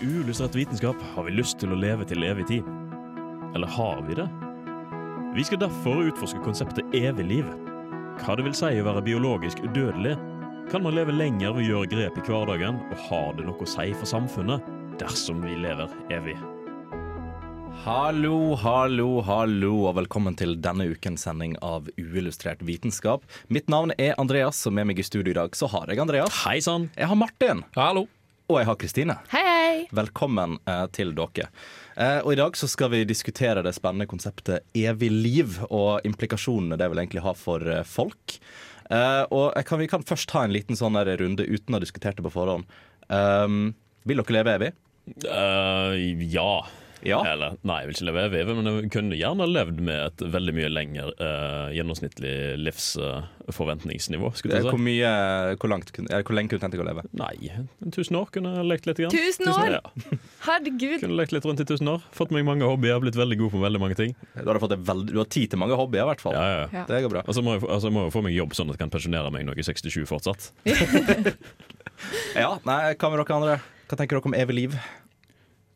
[0.00, 2.66] I uillustrert vitenskap har vi lyst til å leve til evig tid.
[3.58, 4.26] Eller har vi det?
[5.34, 7.48] Vi skal derfor utforske konseptet evig liv.
[8.22, 10.12] Hva det vil si å være biologisk udødelig.
[10.70, 13.66] Kan man leve lenger ved å gjøre grep i hverdagen, og har det noe å
[13.66, 14.68] si for samfunnet
[15.00, 16.36] dersom vi lever evig?
[17.82, 23.26] Hallo, hallo, hallo, og velkommen til denne ukens sending av Uillustrert vitenskap.
[23.50, 26.44] Mitt navn er Andreas, og med meg i studio i dag så har jeg Andreas.
[26.44, 26.86] Hei sann!
[26.94, 27.64] Jeg har Martin.
[27.74, 28.06] Hallo!
[28.48, 29.14] Og jeg har Kristine.
[29.28, 29.80] Hei, hei!
[29.92, 31.50] Velkommen eh, til dere.
[32.00, 36.78] Eh, og I dag så skal vi diskutere det spennende konseptet evig liv og implikasjonene
[36.80, 38.38] det vil egentlig ha for eh, folk.
[38.88, 41.76] Eh, og jeg kan, Vi kan først ta en liten sånn der runde uten å
[41.76, 42.64] ha diskutert det på forhånd.
[43.12, 43.74] Um,
[44.08, 44.72] vil dere leve evig?
[45.28, 45.92] Uh,
[46.32, 46.52] ja.
[47.06, 47.20] Ja.
[47.26, 50.54] Eller nei, jeg vil ikke leve evig, men jeg kunne gjerne levd med et veldig
[50.56, 54.32] mye lengre uh, gjennomsnittlig livsforventningsnivå.
[54.38, 54.84] skulle Hvor si.
[54.88, 55.12] mye,
[55.56, 57.06] hvor, langt, eller hvor lenge kunne du tenkt deg å leve?
[57.18, 57.52] Nei,
[57.94, 59.02] tusen år kunne jeg lekt litt.
[59.02, 59.14] Grann.
[59.14, 59.78] Tusen år?
[59.78, 60.18] Ja.
[60.48, 60.98] Herregud.
[61.04, 62.04] Kunne lekt litt rundt i tusen år.
[62.16, 64.16] Fått meg mange hobbyer, blitt veldig god på veldig mange ting.
[64.36, 66.36] Du har, veld, du har tid til mange hobbyer, i hvert fall.
[66.36, 66.68] Ja, ja.
[66.80, 66.86] Ja.
[66.90, 67.24] Det går bra.
[67.24, 69.44] Og Altså må altså, må jeg få meg jobb sånn at jeg kan pensjonere meg
[69.46, 70.50] når jeg er 67 fortsatt.
[72.38, 73.58] Ja, nei, Hva med dere andre?
[73.88, 74.78] Hva tenker dere om evig liv?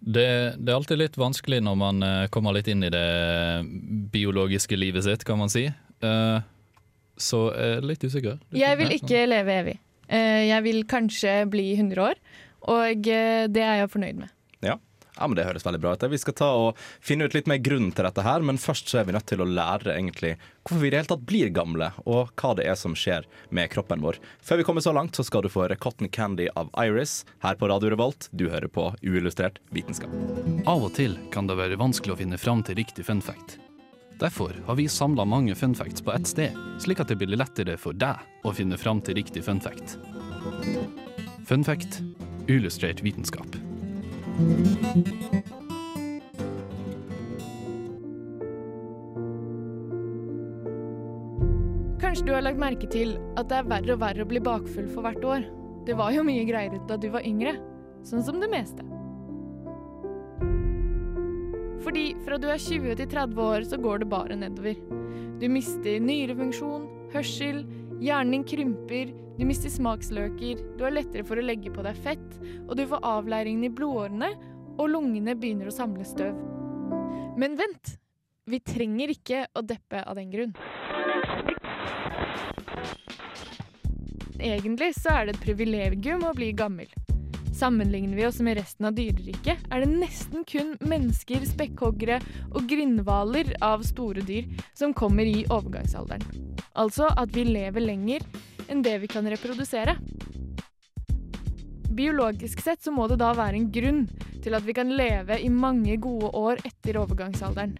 [0.02, 0.26] Det,
[0.58, 3.04] det er alltid litt vanskelig når man eh, kommer litt inn i det
[4.12, 5.68] biologiske livet sitt, kan man si.
[5.68, 6.38] Eh,
[7.22, 8.40] så jeg er litt usikker.
[8.56, 9.76] Jeg vil ikke leve evig.
[10.08, 12.18] Eh, Jeg vil kanskje bli 100 år,
[12.72, 14.30] og det er jeg fornøyd med.
[15.18, 15.28] Ja.
[15.28, 16.04] men Det høres veldig bra ut.
[16.12, 19.00] Vi skal ta og finne ut litt mer grunnen til dette her, men først så
[19.00, 21.90] er vi nødt til å lære egentlig hvorfor vi i det hele tatt blir gamle,
[22.06, 24.20] og hva det er som skjer med kroppen vår.
[24.42, 27.58] Før vi kommer så langt, så skal du få høre Cotton Candy av Iris her
[27.58, 28.28] på Radio Revolt.
[28.30, 30.12] Du hører på Uillustrert vitenskap.
[30.66, 33.58] Av og til kan det være vanskelig å finne fram til riktig fun fact.
[34.22, 37.74] Derfor har vi samla mange fun facts på ett sted, slik at det blir lettere
[37.80, 39.96] for deg å finne fram til riktig fun fact.
[41.48, 41.98] Fun fact
[42.46, 43.71] illustrert vitenskap.
[52.02, 54.88] Kanskje du har lagt merke til at det er verre og verre å bli bakfull
[54.92, 55.46] for hvert år.
[55.86, 57.54] Det var jo mye greiere da du var yngre,
[58.06, 58.84] sånn som det meste.
[61.82, 64.76] Fordi fra du er 20 til 30 år, så går det bare nedover.
[65.40, 67.64] Du mister nyrefunksjon, hørsel,
[68.02, 72.38] hjernen din krymper, du mister smaksløker, du har lettere for å legge på deg fett,
[72.66, 74.32] og du får avleiring i blodårene,
[74.80, 76.36] og lungene begynner å samle støv.
[77.38, 77.96] Men vent!
[78.50, 80.56] Vi trenger ikke å deppe av den grunn.
[84.42, 86.90] Egentlig så er det et privilegium å bli gammel.
[87.52, 92.18] Sammenligner vi oss med resten av dyreriket, er det nesten kun mennesker, spekkhoggere
[92.50, 96.24] og grindhvaler av store dyr som kommer i overgangsalderen.
[96.72, 98.24] Altså at vi lever lenger
[98.72, 99.98] enn det vi kan reprodusere.
[101.92, 104.06] Biologisk sett så må det da være en grunn
[104.42, 107.76] til at vi kan leve i mange gode år etter overgangsalderen.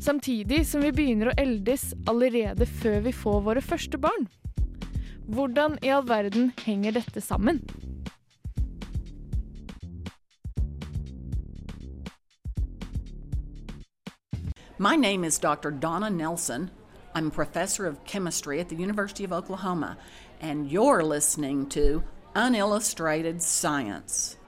[0.00, 4.28] Samtidig som vi begynner å eldes allerede før vi får våre første barn.
[5.30, 7.60] Hvordan i all verden henger dette sammen?
[14.82, 15.70] My name is Dr.
[15.70, 16.70] Donna Nelson.
[17.14, 19.98] I'm a professor of chemistry at the University of Oklahoma,
[20.40, 22.02] and you're listening to
[22.34, 24.38] Unillustrated Science.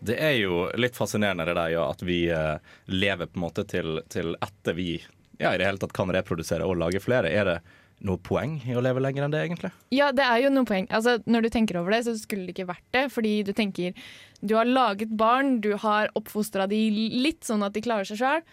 [0.00, 3.64] Det er jo litt fascinerende det der ja, at vi eh, lever på en måte
[3.64, 4.98] til, til etter vi
[5.38, 7.32] ja, i det hele tatt kan reprodusere og lage flere.
[7.32, 7.56] Er det
[8.04, 9.72] noe poeng i å leve lenger enn det, egentlig?
[9.96, 10.90] Ja, det er jo noen poeng.
[10.92, 13.06] Altså, når du tenker over det, så skulle det ikke vært det.
[13.16, 13.96] Fordi du tenker
[14.44, 16.84] du har laget barn, du har oppfostra de
[17.16, 18.44] litt sånn at de klarer seg sjøl.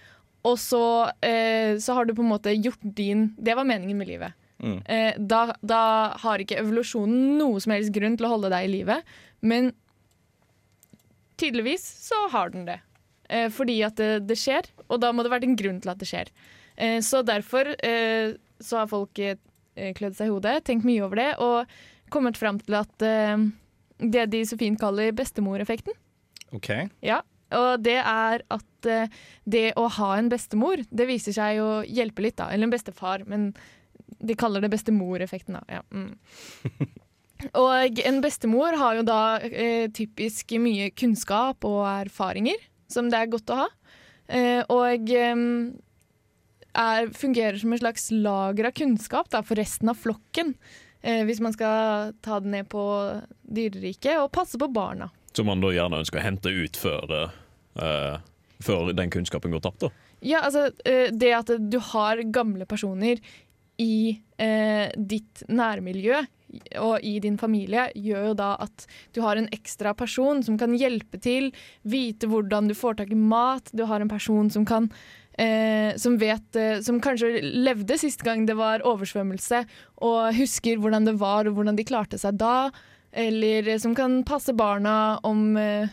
[0.48, 4.10] Og så, eh, så har du på en måte gjort din Det var meningen med
[4.10, 4.34] livet.
[4.62, 4.80] Mm.
[4.86, 5.84] Eh, da, da
[6.22, 9.02] har ikke evolusjonen noe som helst grunn til å holde deg i live.
[9.42, 9.72] Men
[11.42, 12.80] tydeligvis så har den det.
[13.30, 16.02] Eh, fordi at det, det skjer, og da må det være en grunn til at
[16.02, 16.34] det skjer.
[16.76, 19.38] Eh, så derfor eh, så har folk eh,
[19.98, 22.92] klødd seg i hodet, tenkt mye over det, og kommet fram til at
[24.02, 25.96] det de så fint kaller bestemoreffekten.
[26.52, 26.68] OK.
[27.00, 27.22] Ja,
[27.57, 32.25] og det er at eh, det å ha en bestemor, det viser seg å hjelpe
[32.25, 32.50] litt, da.
[32.51, 33.51] Eller en bestefar, men
[34.21, 35.80] de kaller det bestemoreffekten, da.
[35.80, 35.83] Ja.
[35.92, 36.92] Mm.
[37.57, 42.59] Og en bestemor har jo da eh, typisk mye kunnskap og erfaringer,
[42.92, 43.69] som det er godt å ha.
[44.30, 45.42] Eh, og eh,
[46.71, 50.53] er, fungerer som en slags lager av kunnskap da, for resten av flokken.
[51.01, 52.83] Eh, hvis man skal ta det ned på
[53.42, 55.09] dyreriket, og passe på barna.
[55.33, 57.39] Som man da gjerne ønsker å hente ut før, eh,
[57.76, 59.86] før den kunnskapen går tapt.
[59.86, 59.92] da.
[60.22, 63.22] Ja, altså eh, Det at du har gamle personer
[63.82, 66.22] i eh, ditt nærmiljø
[66.84, 68.84] og i din familie, gjør jo da at
[69.16, 71.50] du har en ekstra person som kan hjelpe til,
[71.88, 73.72] vite hvordan du får tak i mat.
[73.72, 74.90] Du har en person som kan
[75.40, 79.64] eh, som vet eh, Som kanskje levde sist gang det var oversvømmelse,
[80.04, 82.70] og husker hvordan det var og hvordan de klarte seg da.
[83.12, 85.88] Eller som kan passe barna om eh,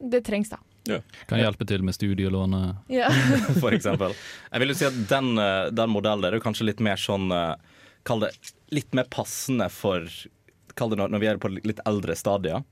[0.00, 0.58] det trengs, da.
[1.30, 2.82] Kan hjelpe til med studielånet.
[2.92, 3.10] Ja.
[3.62, 4.16] for eksempel.
[4.50, 7.00] Jeg vil jo si at den, eh, den modellen der er jo kanskje litt mer
[7.00, 7.54] sånn eh,
[8.08, 8.30] Kall det
[8.72, 10.06] litt mer passende for
[10.78, 12.62] Kall det når, når vi er på litt eldre stadier.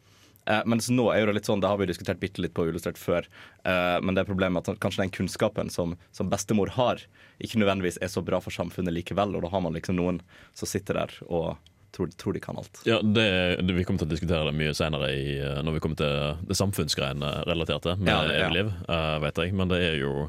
[0.48, 2.98] Eh, mens nå er det litt sånn, det har vi diskutert bitte litt på Illustrert
[3.00, 3.26] før,
[3.68, 7.02] eh, men det er problemet at kanskje den kunnskapen som, som bestemor har,
[7.42, 10.22] ikke nødvendigvis er så bra for samfunnet likevel, og da har man liksom noen
[10.56, 11.58] som sitter der og
[11.94, 12.80] tror, tror de kan alt.
[12.86, 13.24] Ja, det,
[13.66, 16.42] det, Vi kommer til å diskutere det mye senere i, eh, når vi kommer til
[16.48, 18.44] det samfunnsgreiene relaterte med Ja, ja.
[18.46, 19.54] evig liv, eh, vet jeg.
[19.54, 20.28] Men det er jo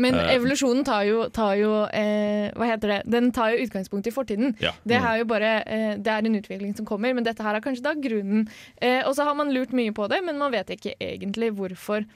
[0.00, 0.34] Men Eh.
[0.36, 3.00] evolusjonen tar jo, tar jo eh, Hva heter det?
[3.10, 4.54] Den tar jo utgangspunkt i fortiden.
[4.62, 4.70] Ja.
[4.86, 7.60] Det, er jo bare, eh, det er en utvikling som kommer, men dette her er
[7.60, 8.48] kanskje da grunnen.
[8.80, 12.06] Eh, og så har man lurt mye på det, men man vet ikke egentlig hvorfor.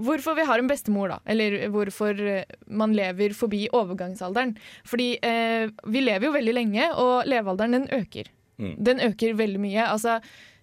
[0.00, 1.20] Hvorfor vi har en bestemor, da.
[1.28, 4.56] Eller hvorfor eh, man lever forbi overgangsalderen.
[4.88, 8.30] Fordi eh, vi lever jo veldig lenge, og levealderen den øker.
[8.60, 8.76] Mm.
[8.84, 9.84] Den øker veldig mye.
[9.88, 10.18] Altså,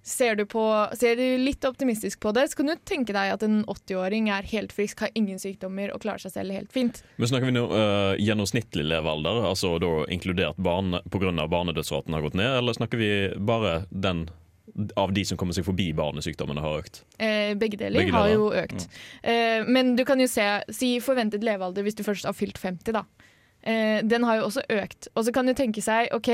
[0.07, 0.63] ser, du på,
[0.97, 4.47] ser du litt optimistisk på det, så kan du tenke deg at en 80-åring er
[4.53, 7.01] helt frisk, har ingen sykdommer og klarer seg selv helt fint.
[7.17, 11.33] Men snakker vi nå uh, gjennomsnittlig levealder, altså da inkludert barn pga.
[11.51, 14.27] barnedødsraten har gått ned, eller snakker vi bare den
[14.95, 17.01] av de som kommer seg forbi barnesykdommene, har økt?
[17.17, 18.87] Eh, begge deler Begge har jo økt.
[19.23, 22.93] Eh, men du kan jo se, si forventet levealder hvis du først har fylt 50,
[22.99, 23.05] da.
[23.67, 25.09] Eh, den har jo også økt.
[25.15, 26.29] Og så kan du tenke seg, ok,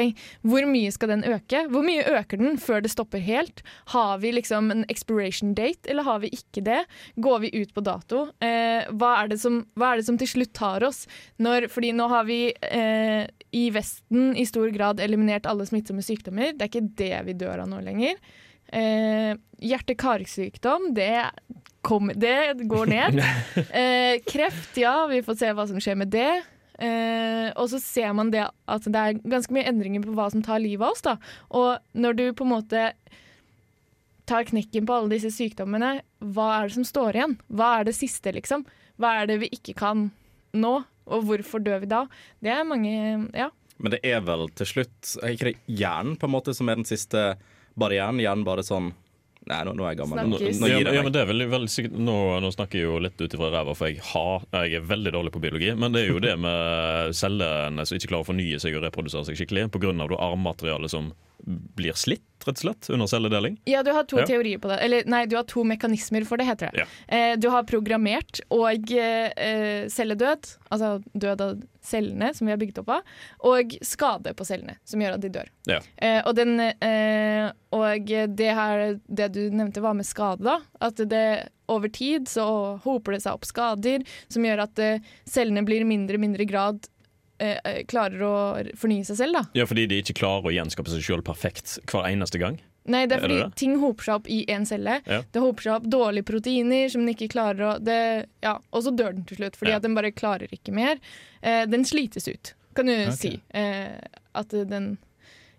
[0.46, 1.64] hvor mye skal den øke?
[1.72, 3.64] Hvor mye øker den før det stopper helt?
[3.94, 6.84] Har vi liksom en expiration date, eller har vi ikke det?
[7.18, 8.28] Går vi ut på dato?
[8.44, 11.06] Eh, hva, er det som, hva er det som til slutt tar oss?
[11.42, 16.56] Når, fordi nå har vi eh, i Vesten i stor grad eliminert alle smittsomme sykdommer.
[16.58, 18.18] Det er ikke det vi dør av nå lenger.
[18.74, 19.34] Eh,
[19.64, 21.12] Hjerte-karsykdom, det,
[22.18, 23.22] det går ned.
[23.84, 26.32] Eh, kreft, ja, vi får se hva som skjer med det.
[26.82, 30.42] Eh, og så ser man det at det er ganske mye endringer på hva som
[30.46, 31.04] tar livet av oss.
[31.06, 31.18] Da.
[31.54, 32.88] Og når du på en måte
[34.30, 36.00] tar knekken på alle disse sykdommene,
[36.34, 37.38] hva er det som står igjen?
[37.54, 38.66] Hva er det siste, liksom?
[39.02, 40.08] Hva er det vi ikke kan
[40.58, 40.76] nå?
[41.08, 42.06] Og hvorfor dør vi da?
[42.44, 43.50] Det er mange Ja.
[43.82, 46.78] Men det er vel til slutt Er ikke det hjernen på en måte som er
[46.80, 47.34] den siste
[47.80, 48.22] barrieren?
[48.22, 48.94] Hjernen bare sånn
[49.44, 50.22] Nei, nå, nå er jeg gammel.
[50.24, 52.80] Nå, nå ja, gir men- ja, men det er vel, vel sikkert, nå, nå snakker
[52.80, 55.74] jeg jo litt ut ifra ræva, for jeg, har, jeg er veldig dårlig på biologi.
[55.76, 59.28] Men det er jo det med cellene som ikke klarer å fornye seg og reprodusere
[59.28, 59.92] seg skikkelig pga.
[60.16, 61.12] armmateriale som
[61.46, 63.58] blir slitt, rett og slett, under celledeling.
[63.68, 64.26] Ja, du har to Ja.
[64.28, 64.78] teorier på det.
[64.84, 66.84] Eller nei, du har to mekanismer for det, heter det.
[66.84, 66.86] Ja.
[67.08, 72.80] Eh, du har programmert og eh, celledød, altså død av cellene som vi har bygget
[72.84, 73.02] opp av,
[73.52, 75.50] og skade på cellene, som gjør at de dør.
[75.68, 75.80] Ja.
[75.98, 78.06] Eh, og, den, eh, og
[78.36, 80.60] det her, det du nevnte var med skade, da.
[80.80, 85.64] At det over tid så hoper det seg opp skader som gjør at eh, cellene
[85.66, 86.88] blir i mindre og mindre grad
[87.90, 88.34] klarer å
[88.80, 89.42] fornye seg selv, da.
[89.58, 92.60] Ja, Fordi de ikke klarer å gjenskape seg sjøl perfekt hver eneste gang.
[92.86, 93.56] Nei, det er Er fordi det det?
[93.62, 94.98] ting hoper seg opp i én celle.
[95.08, 95.22] Ja.
[95.32, 98.92] Det hoper seg opp dårlige proteiner som den ikke klarer å det, ja, Og så
[98.92, 99.78] dør den til slutt, fordi Ja.
[99.78, 101.00] at den bare klarer ikke mer.
[101.42, 103.16] Eh, den slites ut, kan du okay.
[103.16, 103.42] si.
[103.54, 103.98] Eh,
[104.36, 104.98] at den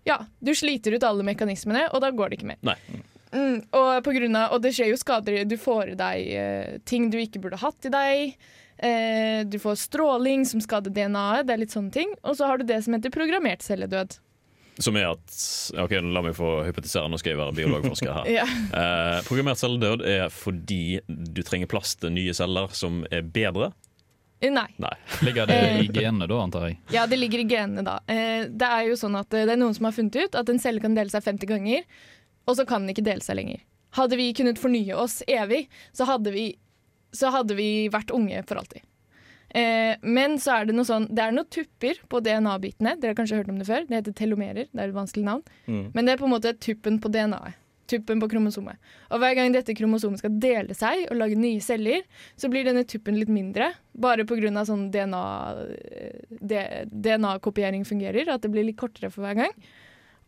[0.04, 2.58] Ja, du sliter ut alle mekanismene, og da går det ikke mer.
[2.62, 2.76] Nei.
[3.32, 5.44] Mm, og, på grunn av, og det skjer jo skader.
[5.48, 8.36] Du får i deg eh, ting du ikke burde hatt i deg.
[8.78, 11.46] Eh, du får stråling som skader DNA-et.
[11.46, 12.14] Det er litt sånne ting.
[12.24, 14.18] Og så har du det som heter programmert celledød.
[14.82, 15.36] Som er at
[15.78, 18.30] Ok, la meg få hypotisere, nå skal jeg være biologforsker her.
[18.40, 18.44] Ja.
[18.48, 23.70] Eh, programmert celledød er fordi du trenger plass til nye celler som er bedre.
[24.42, 24.66] Eh, Nei.
[24.82, 24.90] Nei.
[25.22, 25.78] Ligger det Eh.
[25.84, 26.80] i genene da, antar jeg?
[26.92, 28.00] Ja, det ligger i genene da.
[28.10, 30.50] Eh, det er jo sånn at eh, det er noen som har funnet ut at
[30.50, 31.86] en celle kan dele seg 50 ganger,
[32.50, 33.62] og så kan den ikke dele seg lenger.
[33.94, 36.48] Hadde vi kunnet fornye oss evig, så hadde vi,
[37.16, 38.84] så hadde vi vært unge for alltid.
[39.54, 42.96] Eh, men så er det noe sånn Det er noen tupper på DNA-bitene.
[42.98, 43.84] Dere har kanskje hørt om det før.
[43.86, 44.66] Det heter telomerer.
[44.70, 45.44] Det er et vanskelig navn.
[45.68, 45.84] Mm.
[45.94, 47.60] Men det er på en måte tuppen på DNA-et.
[47.84, 48.80] Tuppen på kromosomet.
[49.12, 52.00] Og hver gang dette kromosomet skal dele seg og lage nye celler,
[52.32, 53.74] så blir denne tuppen litt mindre.
[53.92, 54.64] Bare pga.
[54.64, 58.32] sånn DNA-kopiering DNA-kopiering fungerer.
[58.32, 59.52] At det blir litt kortere for hver gang.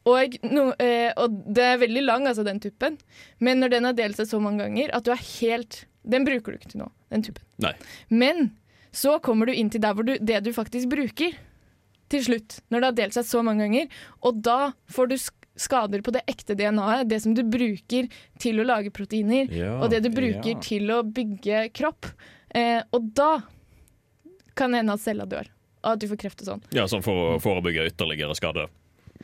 [0.07, 2.99] Og, no, eh, og det er veldig lang, altså, den tuppen.
[3.41, 6.55] Men når den har delt seg så mange ganger at du er helt Den bruker
[6.55, 7.45] du ikke til noe, den tuppen.
[7.63, 7.73] Nei.
[8.09, 8.51] Men
[8.97, 11.35] så kommer du inn til der hvor du, det du faktisk bruker,
[12.09, 12.61] til slutt.
[12.71, 13.89] Når det har delt seg så mange ganger.
[14.23, 15.17] Og da får du
[15.59, 18.07] skader på det ekte DNA-et, det som du bruker
[18.39, 19.73] til å lage proteiner, Ja.
[19.83, 20.61] og det du bruker ja.
[20.63, 22.07] til å bygge kropp.
[22.55, 23.41] Eh, og da
[24.57, 25.49] kan det hende at cella dør,
[25.83, 26.63] og at du får kreft og sånn.
[26.77, 28.69] Ja, sånn for å forebygge ytterligere skade.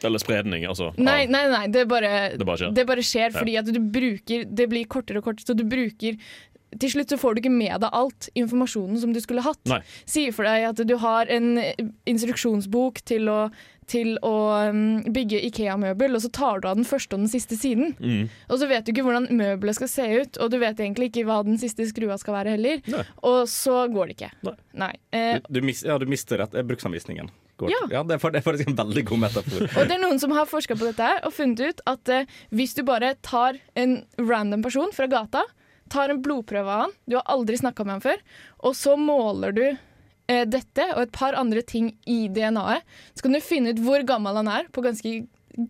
[0.02, 0.88] Eller spredning, altså.
[0.98, 2.74] Nei, nei, nei, det bare, Det bare skjer.
[2.74, 6.16] det bare skjer fordi at du bruker Det blir kortere og kortere, så du bruker
[6.80, 9.60] til slutt så får du ikke med deg alt informasjonen som du skulle hatt.
[9.68, 9.80] Nei.
[10.08, 11.56] Si for deg at du har en
[12.08, 13.38] instruksjonsbok til å,
[13.90, 14.32] til å
[14.70, 17.94] um, bygge Ikea-møbel, og så tar du av den første og den siste siden.
[18.00, 18.26] Mm.
[18.48, 21.26] Og så vet du ikke hvordan møbelet skal se ut, og du vet egentlig ikke
[21.28, 22.82] hva den siste skrua skal være heller.
[22.92, 23.04] Nei.
[23.28, 24.56] Og så går det ikke.
[24.80, 24.92] Nei.
[25.14, 26.54] Eh, Du, du, mis, ja, du mister rett.
[26.54, 27.30] eh, Bruksanvisningen.
[27.60, 27.68] Går.
[27.70, 27.80] Ja.
[27.98, 29.66] Ja, er, det er faktisk en veldig god metafor.
[29.78, 32.72] Og det er noen som har forska på dette og funnet ut at eh, hvis
[32.78, 35.44] du bare tar en random person fra gata,
[35.92, 38.22] tar en blodprøve av han, du har aldri snakka med han før,
[38.64, 43.36] og så måler du eh, dette og et par andre ting i DNA-et, så kan
[43.36, 45.14] du finne ut hvor gammel han er på ganske,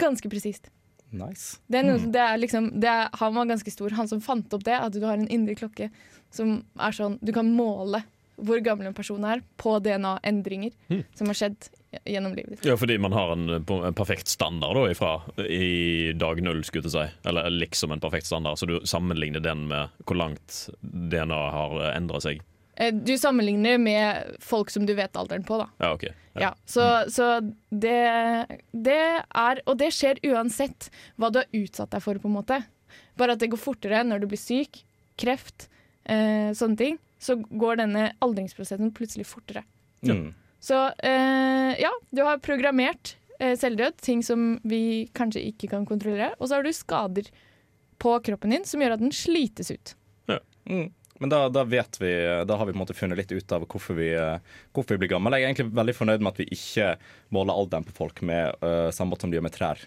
[0.00, 0.70] ganske presist.
[1.12, 1.58] Nice.
[1.68, 4.54] Det er noe, det er liksom, det er, han var ganske stor, han som fant
[4.56, 5.90] opp det, at du har en indre klokke
[6.32, 8.00] som er sånn Du kan måle
[8.42, 10.72] hvor gammel en person er på DNA-endringer
[11.14, 11.68] som har skjedd
[12.08, 12.64] gjennom livet ditt.
[12.66, 15.10] Ja, fordi man har en, en perfekt standard da, ifra
[15.44, 17.28] i dag null, skulle jeg si.
[17.28, 22.20] Eller liksom en perfekt standard, så du sammenligner den med hvor langt DNA har endra
[22.24, 22.40] seg.
[22.80, 25.68] Eh, Du sammenligner med folk som du vet alderen på, da.
[25.84, 26.06] Ja, OK.
[26.40, 27.26] Ja, så, så
[27.68, 27.98] det,
[28.72, 28.94] det
[29.28, 30.86] er Og det skjer uansett
[31.20, 32.62] hva du har utsatt deg for, på en måte.
[33.20, 34.80] Bare at det går fortere når du blir syk,
[35.20, 35.66] kreft,
[36.08, 36.96] eh, sånne ting.
[37.22, 39.62] Så går denne aldringsprosessen plutselig fortere.
[40.02, 40.32] Mm.
[40.62, 46.32] Så eh, ja, du har programmert eh, selvdød, ting som vi kanskje ikke kan kontrollere.
[46.40, 47.30] Og så har du skader
[48.02, 49.94] på kroppen din som gjør at den slites ut.
[50.66, 50.92] Mm.
[51.18, 52.12] Men da, da vet vi
[52.46, 54.38] Da har vi på en måte funnet litt ut av hvorfor vi, eh,
[54.74, 55.38] hvorfor vi blir gamle.
[55.38, 56.88] Jeg er egentlig veldig fornøyd med at vi ikke
[57.34, 59.82] måler alderen på folk med uh, samme måte som de gjør med trær.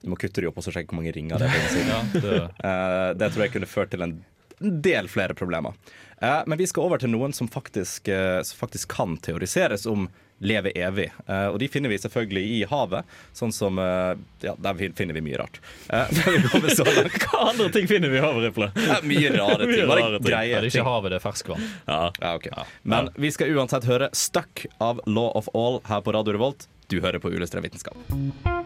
[0.00, 1.78] Du må kutte de opp og så sjekke hvor mange ringer det er.
[1.86, 4.18] Ja, det, Uh, det tror jeg kunne ført til en
[4.60, 5.72] del flere problemer.
[6.20, 10.08] Eh, men vi skal over til noen som faktisk, eh, som faktisk kan teoriseres om
[10.40, 11.10] leve evig.
[11.26, 14.14] Eh, og de finner vi selvfølgelig i havet, sånn som eh,
[14.44, 15.60] Ja, der finner vi mye rart.
[15.88, 16.08] Eh.
[17.24, 18.70] Hva andre ting finner vi i havrifle?
[18.76, 19.84] Eh, mye rare ting.
[19.88, 20.28] Bare rare ting.
[20.30, 21.68] greie ja, det er ikke havet, det er ferskvann.
[21.86, 22.00] Ja.
[22.20, 22.48] Ja, ok.
[22.82, 26.68] Men vi skal uansett høre 'Stuck' av Law of All her på Radio Revolt.
[26.88, 28.59] Du hører på Uillustrert vitenskap.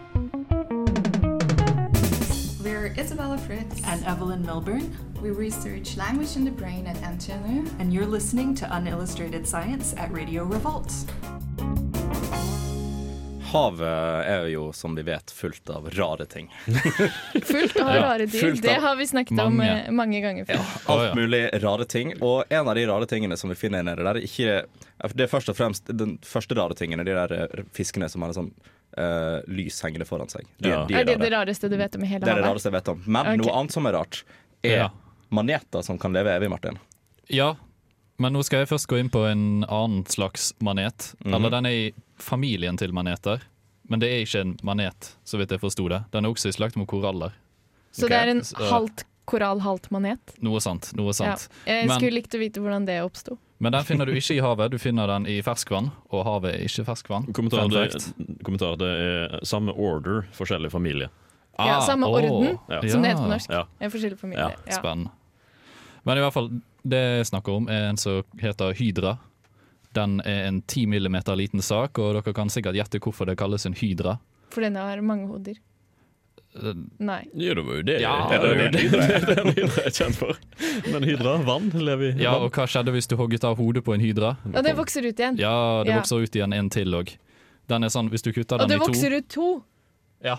[2.64, 7.78] We're Isabella Fritz, and Evelyn Milburn, we research language in the brain at NTNU.
[7.78, 10.90] and you're listening to Unillustrated Science at Radio Revolt.
[13.54, 16.48] Havet er jo, som vi vet, fullt av rare ting.
[17.44, 18.50] Fullt av rare dyr.
[18.50, 19.88] av Det har vi snakket om mange.
[19.88, 20.64] om mange ganger før.
[20.94, 22.12] Alt mulig rare ting.
[22.20, 24.64] Og en av de rare tingene som vi finner nede der, er ikke
[25.14, 28.22] Det er først og fremst den første rare tingen er de der eh, fiskene som
[28.26, 28.52] har sånn
[28.94, 30.44] Uh, lys hengende foran seg.
[30.62, 30.84] De, Ja.
[30.86, 31.22] de Er det rare.
[31.24, 32.28] det rareste du vet om i hele havet?
[32.28, 33.00] Det er det rareste jeg vet om.
[33.10, 33.36] Men okay.
[33.40, 34.20] noe annet som er rart,
[34.62, 34.90] er Ja.
[35.34, 36.78] maneter som kan leve evig, Martin.
[37.28, 37.56] Ja,
[38.22, 41.08] men nå skal jeg først gå inn på en annen slags manet.
[41.24, 41.34] Mhm.
[41.34, 43.40] Eller den er i familien til maneter.
[43.88, 46.04] Men det er ikke en manet, så vidt jeg forsto det.
[46.12, 47.32] Den er også i slakt med koraller.
[47.92, 50.34] Så det er en Så- halvt korall, halvt manet?
[50.40, 50.92] Noe sant.
[50.96, 51.12] noe Ja.
[51.12, 51.48] sant.
[51.66, 53.38] Jeg Men- skulle likt å vite hvordan det oppsto.
[53.60, 55.92] Men den finner du ikke i havet, du finner den i ferskvann.
[56.10, 57.32] Og havet er ikke ferskvann.
[57.32, 58.14] Kommentar, Fun det, fact.
[58.42, 61.08] kommentar, det er samme order, forskjellig familie.
[61.58, 62.80] Ja, samme åh, orden, Ja.
[62.88, 63.50] som det heter på norsk.
[63.50, 63.64] Ja.
[63.80, 64.38] En forskjellig familie.
[64.38, 64.72] Ja, Ja.
[64.78, 65.10] Spennende.
[66.04, 66.48] Men i hvert fall,
[66.86, 69.18] det jeg snakker om, er en som heter hydra.
[69.94, 73.66] Den er en 10 millimeter liten sak, og dere kan sikkert gjette hvorfor det kalles
[73.68, 74.18] en hydra.
[74.54, 75.56] For den har mange hoder.
[76.54, 77.20] Eh, Nei.
[77.34, 77.96] Jo, det var jo det.
[78.02, 78.90] Ja, det, det det,
[79.26, 80.38] det er en hydra er kjent for.
[80.92, 83.94] Men hydra, vann, lever i Ja, og hva skjedde hvis du hogget av hodet på
[83.96, 84.36] en hydra?
[84.52, 85.38] Ja, det vokser ut igjen.
[85.42, 86.00] Ja, det Ja.
[86.02, 87.14] vokser ut igjen en til òg.
[87.70, 89.48] Den er sånn, hvis du kutter Og den i to Og det vokser ut to!
[90.22, 90.36] ja.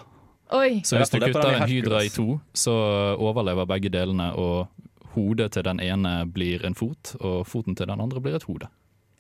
[0.53, 0.81] Oi.
[0.85, 2.71] Så hvis du det er kutter en hydra i to, så
[3.17, 4.67] overlever begge delene, og
[5.15, 8.67] hodet til den ene blir en fot, og foten til den andre blir et hode.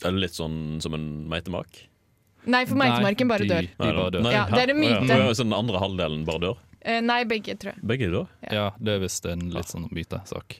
[0.03, 1.85] Er det litt sånn som en meitemark?
[2.45, 3.65] Nei, for meitemarken bare dør.
[3.65, 3.69] dør.
[3.79, 4.21] De bare dør.
[4.25, 5.07] nei, Ja, det er en myte.
[5.17, 6.57] Ja, Så den andre halvdelen bare dør?
[6.85, 7.81] Eh, nei, begge, tror jeg.
[7.89, 8.27] Begge dør?
[8.51, 10.59] Ja, det er visst en litt sånn mytesak.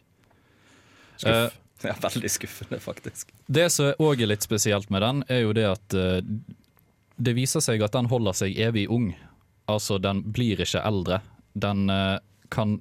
[1.17, 1.29] Skuff.
[1.29, 1.49] Eh,
[1.83, 3.29] Ja, veldig skuffende, faktisk.
[3.51, 6.21] Det som òg er litt spesielt med den, er jo det at eh,
[7.19, 9.11] det viser seg at den holder seg evig ung.
[9.69, 11.19] Altså, den blir ikke eldre.
[11.53, 12.17] Den eh,
[12.49, 12.79] kan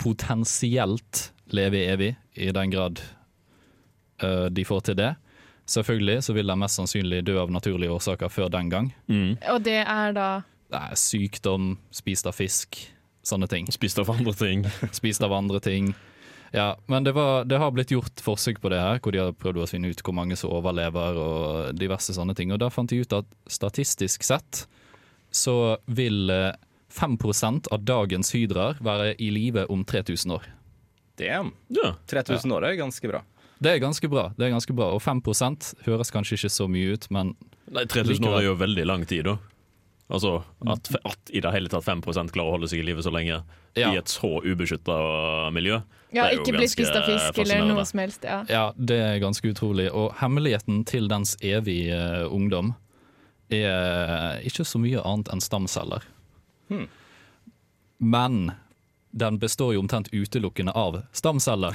[0.00, 3.00] potensielt leve evig, i den grad
[4.22, 5.12] eh, de får til det.
[5.70, 8.92] Selvfølgelig så vil de mest sannsynlig dø av naturlige årsaker før den gang.
[9.06, 9.36] Mm.
[9.52, 10.30] Og det er da
[10.70, 12.78] Nei, sykdom, spist av fisk,
[13.26, 13.66] sånne ting.
[13.74, 14.62] Spist av andre ting.
[14.98, 15.88] Spist av andre ting.
[16.54, 19.34] Ja, men det, var, det har blitt gjort forsøk på det her, hvor de har
[19.34, 22.54] prøvd å finne ut hvor mange som overlever og diverse sånne ting.
[22.54, 24.64] Og da fant de ut at statistisk sett
[25.30, 26.54] så vil eh,
[26.90, 27.18] 5
[27.70, 30.48] av dagens hydraer være i live om 3000 år.
[31.18, 31.52] Damn.
[31.68, 31.94] Ja.
[32.10, 33.22] 3000 år er ganske bra.
[33.60, 34.88] Det er ganske bra, det er ganske bra.
[34.94, 37.34] og 5% høres kanskje ikke så mye ut, men
[37.70, 39.36] Nei, 3000 år er jo veldig lang tid, da.
[40.10, 42.00] Altså at, at i det hele tatt 5
[42.34, 43.42] klarer å holde seg i live så lenge
[43.78, 43.92] Ja.
[43.92, 44.96] i et så ubeskytta
[45.54, 45.76] miljø.
[46.10, 48.24] Ja, det er ikke bli spist av fisk eller noe som helst.
[48.26, 48.40] Ja.
[48.50, 49.86] ja, det er ganske utrolig.
[49.94, 52.72] Og hemmeligheten til dens evige eh, ungdom
[53.54, 56.02] er ikke så mye annet enn stamceller.
[56.70, 56.88] Hmm.
[58.00, 58.52] Men
[59.10, 61.74] den består jo omtrent utelukkende av stamceller.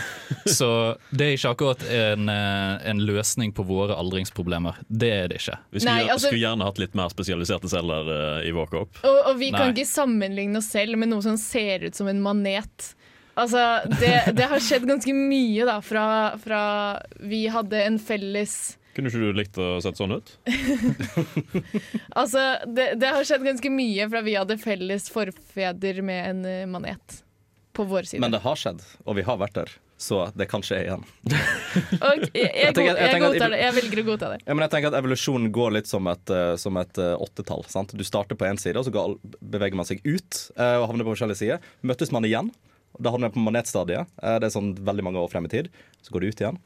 [0.58, 4.80] så det er ikke akkurat en, eh, en løsning på våre aldringsproblemer.
[4.88, 5.58] Det er det ikke.
[5.70, 8.98] Vi skulle, Nei, altså- skulle gjerne hatt litt mer spesialiserte celler uh, i vår kropp.
[9.06, 12.22] Og, og vi kan ikke sammenligne oss selv med noe som ser ut som en
[12.24, 12.92] manet.
[13.38, 13.62] Altså,
[14.00, 16.06] det, det har skjedd ganske mye da, fra,
[16.42, 16.62] fra
[17.22, 20.34] vi hadde en felles Kunne ikke du likt å sett sånn ut?
[22.12, 26.66] Altså, det, det har skjedd ganske mye fra vi hadde felles forfeder med en eh,
[26.68, 27.22] manet.
[27.72, 28.20] På vår side.
[28.20, 29.70] Men det har skjedd, og vi har vært der.
[30.02, 31.04] Så det kan skje igjen.
[32.02, 33.60] Og jeg, jeg, Jeg tenker- jeg godtar det.
[33.62, 34.38] Jeg velger å godta det.
[34.42, 37.62] Ja, men jeg tenker at Evolusjonen går litt som et, eh, som et eh, åttetall.
[37.70, 37.94] sant?
[37.96, 39.14] Du starter på én side, og så går,
[39.54, 41.70] beveger man seg ut eh, og havner på forskjellige sider.
[41.86, 42.50] Møttes man igjen,
[42.98, 44.10] da havner man på manetstadiet.
[44.20, 45.70] Det er sånn veldig mange år frem i tid.
[46.04, 46.58] Så går du ut igjen,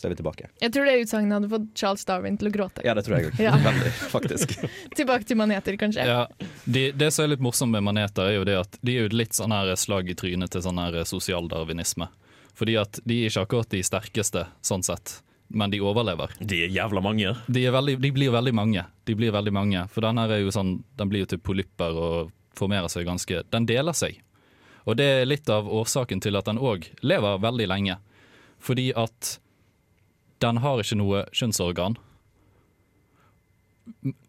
[0.00, 0.48] så er vi tilbake.
[0.62, 2.84] Jeg tror det utsagnet hadde fått Charles Darwin til å gråte.
[2.86, 3.40] Ja, det tror jeg òg.
[3.42, 3.52] Ja.
[3.60, 4.54] Veldig, faktisk.
[4.96, 6.06] Tilbake til maneter, kanskje.
[6.08, 6.22] Ja,
[6.64, 9.18] de, det som er litt morsomt med maneter, er jo det at de er jo
[9.20, 12.08] litt sånn her slag i trynet til sånn her sosialdarwinisme.
[12.56, 15.18] Fordi at de er ikke akkurat de sterkeste, sånn sett,
[15.52, 16.32] men de overlever.
[16.40, 17.34] De er jævla mange.
[17.46, 18.86] De, er veldig, de blir veldig mange.
[19.04, 19.84] De blir veldig mange.
[19.92, 23.44] For den her er jo sånn, den blir jo til polypper og formerer seg ganske
[23.52, 24.22] Den deler seg.
[24.88, 28.00] Og det er litt av årsaken til at den òg lever veldig lenge.
[28.60, 29.36] Fordi at
[30.40, 31.96] den har ikke noe kjønnsorgan.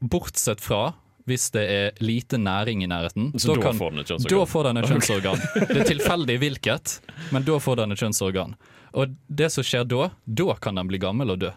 [0.02, 0.94] Bortsett fra
[1.30, 3.32] hvis det er lite næring i nærheten.
[3.40, 4.40] Så da kan- får den et kjønnsorgan.
[4.40, 5.42] Da får den et kjønnsorgan.
[5.70, 7.00] Det er tilfeldig hvilket,
[7.32, 8.56] men da får den et kjønnsorgan.
[8.94, 11.52] Og det som skjer da, da kan den bli gammel og dø.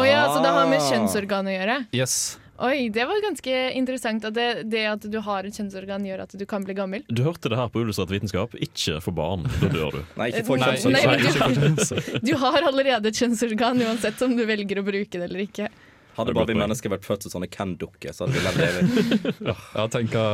[0.00, 0.88] Å ja, så det har med Ah.
[0.90, 1.76] kjønnsorgan å gjøre?
[1.92, 2.38] Yes.
[2.62, 6.34] Oi, det var ganske interessant at det, det at du har et kjønnsorgan gjør at
[6.38, 7.02] du kan bli gammel.
[7.08, 8.52] Du hørte det her på Illustrert vitenskap.
[8.60, 9.46] Ikke for barn.
[9.62, 10.02] Da dør du.
[10.20, 11.78] Nei, ikke få kjønnsorgan.
[11.80, 15.70] Du, Du har allerede et kjønnsorgan uansett om du velger å bruke det eller ikke.
[16.12, 19.34] Hadde bare vi mennesker vært født som sånne Ken-dukker, så hadde vi levd evig.
[19.78, 20.26] Ja, tenk hva,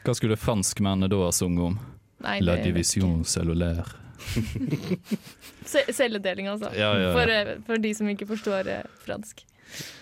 [0.00, 1.76] hva skulle franskmennene da ha sunget om?
[2.24, 3.84] Nei, La division cellulaire.
[5.68, 6.72] Celledeling, altså.
[6.72, 7.12] Ja, ja, ja.
[7.14, 9.44] For, eh, for de som ikke forstår eh, fransk.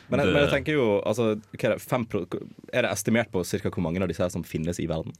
[0.08, 2.22] Men jeg, Det- men jeg tenker jo altså, hva er, det, fem pro
[2.72, 5.12] er det estimert på cirka hvor mange av disse her som finnes i verden?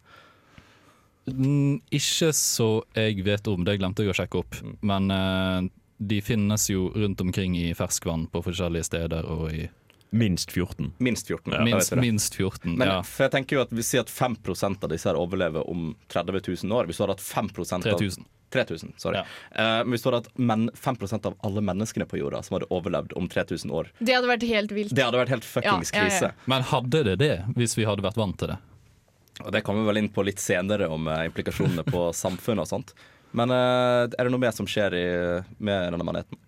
[1.27, 4.61] Mm, ikke så jeg vet om, det glemte jeg å sjekke opp.
[4.63, 4.77] Mm.
[4.87, 9.27] Men uh, de finnes jo rundt omkring i ferskvann på forskjellige steder.
[9.27, 9.67] Og i
[10.17, 10.93] Minst 14.
[11.03, 11.53] Minst 14.
[11.53, 11.65] ja.
[11.65, 12.77] minst, minst 14.
[12.79, 13.01] Men ja.
[13.03, 14.37] for jeg tenker jo at vi sier at 5
[14.71, 16.87] av disse her overlever om 30 000 år.
[16.87, 18.25] Hvis du hadde hatt 5 av 3000.
[18.53, 19.17] 3000, sorry.
[19.17, 19.25] Ja.
[19.57, 22.69] Uh, men vi står at hatt men 5 av alle menneskene på jorda som hadde
[22.71, 24.95] overlevd om 3000 år, Det hadde vært helt vilt.
[24.95, 26.31] det hadde vært helt fuckings Ja, ja, ja.
[26.45, 28.59] Men hadde det det, hvis vi hadde vært vant til det?
[29.45, 32.69] Og det kommer vi vel inn på litt senere om uh, implikasjonene på samfunnet og
[32.69, 32.95] sånt.
[33.33, 35.09] Men uh, er det noe mer som skjer i,
[35.59, 36.39] med denne maneten?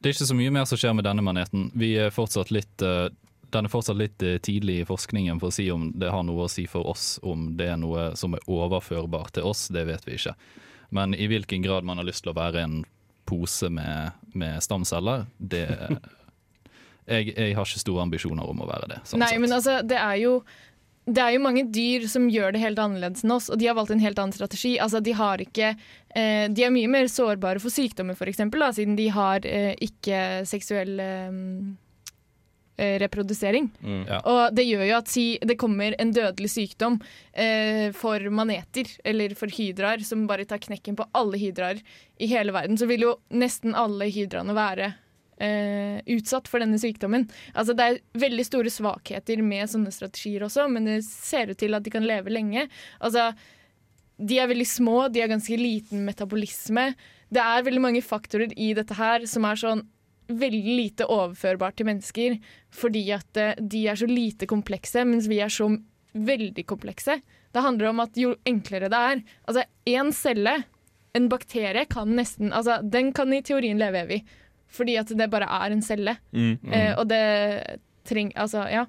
[0.00, 1.70] Det er ikke så mye mer som skjer med denne maneten.
[1.74, 5.88] Vi er fortsatt litt, den er fortsatt litt tidlig i forskningen for å si om
[5.98, 9.48] det har noe å si for oss, om det er noe som er overførbart til
[9.48, 10.34] oss, det vet vi ikke.
[10.94, 12.84] Men i hvilken grad man har lyst til å være en
[13.26, 15.66] pose med, med stamceller, det
[17.10, 19.02] jeg, jeg har ikke store ambisjoner om å være det.
[19.04, 19.42] Sånn Nei, sett.
[19.42, 20.38] men altså, det er jo
[21.06, 23.76] det er jo mange dyr som gjør det helt annerledes enn oss, og de har
[23.78, 24.72] valgt en helt annen strategi.
[24.82, 25.68] Altså, de, har ikke,
[26.18, 30.98] eh, de er mye mer sårbare for sykdommer, eksempel, siden de har eh, ikke seksuell
[30.98, 31.38] eh,
[32.76, 33.70] eh, reprodusering.
[33.82, 34.20] Ja.
[34.20, 37.00] Og det gjør jo at si det kommer en dødelig sykdom
[37.32, 41.82] eh, for maneter, eller for hydraer, som bare tar knekken på alle hydraer
[42.18, 44.92] i hele verden, så vil jo nesten alle hydraene være
[45.42, 47.26] eh, utsatt for denne sykdommen.
[47.54, 51.76] Altså Det er veldig store svakheter med sånne strategier også, men det ser ut til
[51.76, 52.68] at de kan leve lenge.
[53.00, 53.30] Altså
[54.16, 56.94] de er veldig små, de har ganske liten metabolisme.
[57.28, 59.84] Det er veldig mange faktorer i dette her som er sånn
[60.28, 62.38] veldig lite overførbart til mennesker,
[62.74, 65.68] fordi at eh, de er så lite komplekse, mens vi er så
[66.16, 67.18] veldig komplekse.
[67.52, 70.56] Det handler om at jo enklere det er Altså, én celle,
[71.16, 74.22] en bakterie, kan nesten Altså, den kan i teorien leve evig,
[74.68, 76.16] fordi at det bare er en celle.
[76.32, 76.72] Mm.
[76.72, 78.86] Eh, og det trenger Altså, ja.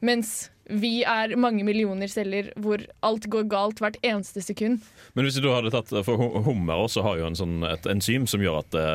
[0.00, 4.82] Mens vi er mange millioner celler hvor alt går galt hvert eneste sekund.
[5.14, 8.42] Men hvis du hadde tatt For hummer også har jo en sånn, et enzym som
[8.42, 8.88] gjør at det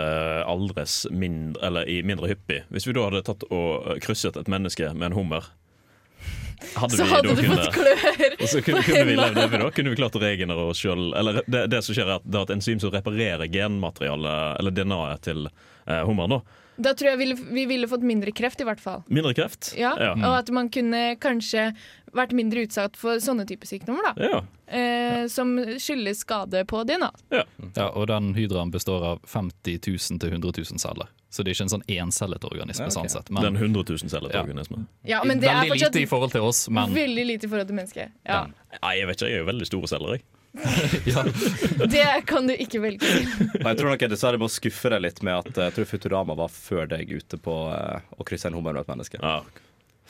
[0.51, 2.63] aldres mindre, eller i mindre hyppig.
[2.73, 5.51] Hvis vi da hadde tatt og krysset et menneske med en hummer
[6.75, 8.35] hadde Så vi hadde du fått klør.
[8.37, 9.69] Og så kunne, kunne vi levd evig da?
[9.75, 11.07] Kunne vi klart å regenerere oss sjøl?
[11.17, 14.75] Eller det, det som skjer er at det er et enzym som reparerer genmaterialet, eller
[14.75, 16.37] DNA-et til eh, hummeren.
[16.37, 16.60] da.
[16.77, 19.03] Da tror jeg vi, vi ville fått mindre kreft, i hvert fall.
[19.11, 19.73] Mindre kreft.
[19.77, 20.13] Ja, Ja.
[20.15, 21.71] Og at man kunne kanskje
[22.15, 24.29] vært mindre utsatt for sånne typer sykdommer, da.
[24.31, 24.39] Ja.
[24.71, 27.11] Eh, som skyldes skade på DNA.
[27.31, 27.43] Ja,
[27.89, 31.11] og den hydraen består av 50 000 til 100 000 celler.
[31.31, 32.87] Så det er ikke en sånn encellet organisme.
[32.87, 32.97] Ja, okay.
[32.97, 33.29] sånn sett.
[33.31, 34.41] Men, den 100 000-cellet Ja.
[34.43, 34.85] organisme.
[35.07, 37.51] Ja, men det er veldig fortsatt lite i forhold til oss, men veldig lite i
[37.51, 38.11] forhold til mennesket.
[38.27, 38.41] Ja.
[38.81, 40.25] Nei, jeg vet ikke, jeg er jo veldig store celler, jeg.
[41.07, 41.23] ja.
[41.87, 43.49] Det kan du ikke velge til.
[43.55, 46.35] Jeg tror nok jeg dessverre må skuffe deg litt med at eh, jeg tror Futurama
[46.39, 49.21] var før deg ute på eh, å krysse en hummer med et menneske.
[49.23, 49.37] Ja,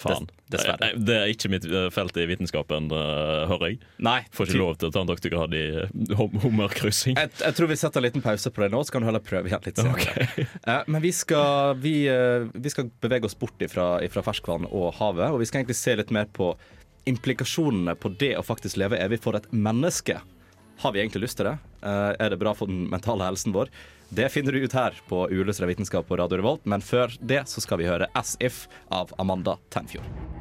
[0.01, 0.25] faen.
[0.49, 0.79] Dess- dessverre.
[0.81, 3.79] Nei, Det er ikke mitt eh, felt i vitenskapen, hører jeg.
[4.01, 5.63] Nei, Får ikke lov til å ta en doktorgrad i
[6.17, 7.21] hum- hummerkryssing.
[7.21, 9.23] Jeg, jeg tror vi setter en liten pause på det nå, så kan du heller
[9.23, 10.27] prøve igjen litt senere.
[10.65, 11.95] Eh, Men vi skal, vi,
[12.57, 15.99] vi skal bevege oss bort ifra, ifra ferskvann og havet, og vi skal egentlig se
[16.01, 16.55] litt mer på
[17.09, 20.19] implikasjonene på det å faktisk leve evig for et menneske.
[20.81, 21.57] Har vi egentlig lyst til det?
[21.81, 23.69] Eh, Er det bra for den mentale helsen vår?
[24.09, 27.61] Det finner du ut her på Uløsere vitenskap på Radio Revolt, men før det så
[27.61, 30.40] skal vi høre As If av Amanda Tenfjord.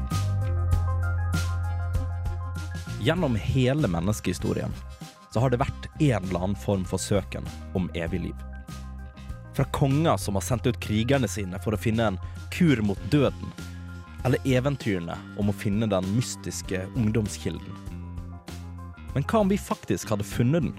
[3.03, 4.71] Gjennom hele menneskehistorien
[5.33, 8.43] så har det vært en eller annen form for søken om evig liv.
[9.57, 12.19] Fra konger som har sendt ut krigerne sine for å finne en
[12.53, 13.49] kur mot døden,
[14.21, 17.73] eller eventyrene om å finne den mystiske ungdomskilden.
[19.15, 20.75] Men hva om vi faktisk hadde funnet den?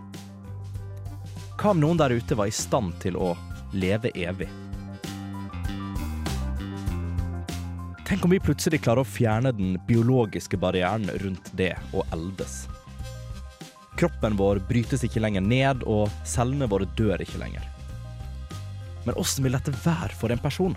[1.58, 3.34] Hva om noen der ute var i stand til å
[3.74, 4.61] leve evig?
[8.12, 12.66] Tenk om vi plutselig klarer å fjerne den biologiske barrieren rundt det å eldes.
[13.96, 17.64] Kroppen vår brytes ikke lenger ned, og cellene våre dør ikke lenger.
[19.06, 20.76] Men åssen vil dette være for en person?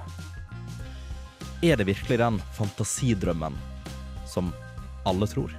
[1.59, 3.59] Er det virkelig den fantasidrømmen
[4.31, 4.55] som
[5.03, 5.51] alle tror?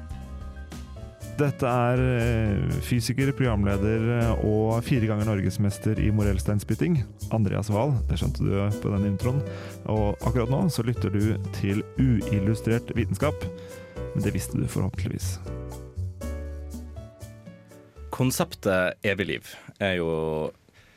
[1.37, 7.03] Dette er eh, fysiker, programleder eh, og fire ganger norgesmester i morellsteinspytting,
[7.37, 7.93] Andreas Wahl.
[8.09, 9.43] Det skjønte du på den introen.
[9.93, 13.45] Og akkurat nå så lytter du til uillustrert vitenskap.
[14.15, 15.35] Men det visste du forhåpentligvis.
[18.17, 20.11] Konseptet evig liv er jo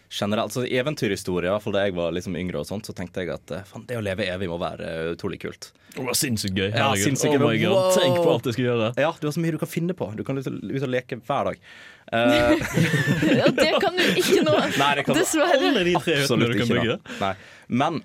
[0.09, 3.23] generelt altså Eventyrhistorie, i hvert fall da jeg var liksom yngre, og sånt, så tenkte
[3.23, 5.69] jeg at eh, fan, det å leve evig må være eh, utrolig kult.
[5.93, 6.69] Det var sinnssykt gøy.
[6.73, 7.45] Ja, sinnssykt oh gøy.
[7.45, 7.75] my God.
[7.77, 7.89] Wow.
[7.97, 8.91] Tenk på alt jeg skal gjøre.
[8.97, 10.09] Ja, du har så mye du kan finne på.
[10.17, 11.65] Du kan ut og, leke hver dag.
[12.09, 12.55] Uh,
[13.39, 14.55] Ja, det kan du ikke nå.
[14.81, 15.59] Nei, det kan Dessverre.
[15.59, 16.79] Alle de tre Absolutt du kan ikke.
[16.79, 17.19] bygge.
[17.21, 17.33] Nei.
[17.69, 18.01] Men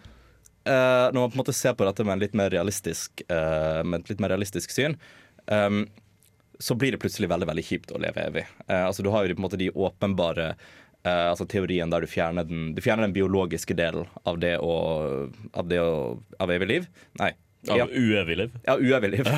[0.68, 3.80] uh, når man på en måte ser på dette med, en litt mer realistisk, eh,
[3.84, 4.96] med et litt mer realistisk syn,
[5.48, 5.84] um,
[6.58, 8.44] så blir det plutselig veldig veldig kjipt å leve evig.
[8.68, 10.54] Eh, altså Du har jo på en måte de åpenbare
[11.04, 14.74] eh, altså teorien der du fjerner, den, du fjerner den biologiske delen av det å,
[15.52, 16.88] av, det å, av evig liv.
[17.20, 17.32] Nei.
[17.72, 18.56] Av uevig liv.
[18.66, 19.28] Ja, uevig liv.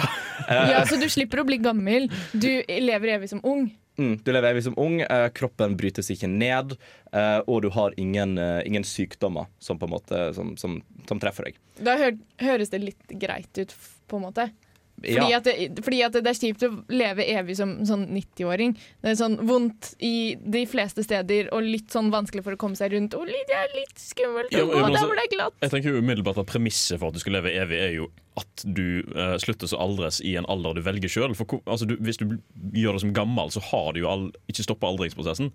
[0.51, 2.09] Ja, så du slipper å bli gammel.
[2.35, 3.69] Du lever evig som ung.
[3.97, 6.75] Mm, du lever evig som ung, eh, kroppen brytes ikke ned,
[7.17, 11.21] eh, og du har ingen, eh, ingen sykdommer som, på en måte, som, som, som
[11.23, 11.61] treffer deg.
[11.81, 12.11] Da hø
[12.43, 13.73] høres det litt greit ut,
[14.07, 14.51] på en måte.
[14.97, 15.37] Fordi, Ja.
[15.37, 18.73] at det, fordi at det er kjipt å leve evig som sånn 90-åring.
[19.05, 22.77] Det er sånn vondt i de fleste steder, og litt sånn vanskelig for å komme
[22.79, 23.15] seg rundt.
[23.15, 24.51] Og litt, det er litt skummelt.
[24.57, 25.55] Ja, å der altså, hvor det er glatt.
[25.61, 28.09] Jeg tenker jo umiddelbart at Premisset for at du skal leve evig, er jo
[28.41, 31.37] at du uh, slutter å aldres i en alder du velger sjøl.
[31.67, 32.39] Altså, du- hvis du
[32.73, 35.53] gjør det som gammel, så har du jo all, ikke stoppa aldringsprosessen.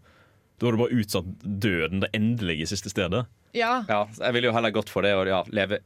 [0.60, 3.26] Da har du bare utsatt døden, det endelige siste stedet.
[3.58, 3.84] Ja.
[3.90, 5.12] Ja, jeg ville jo heller gått for det.
[5.18, 5.80] Og ja, leve.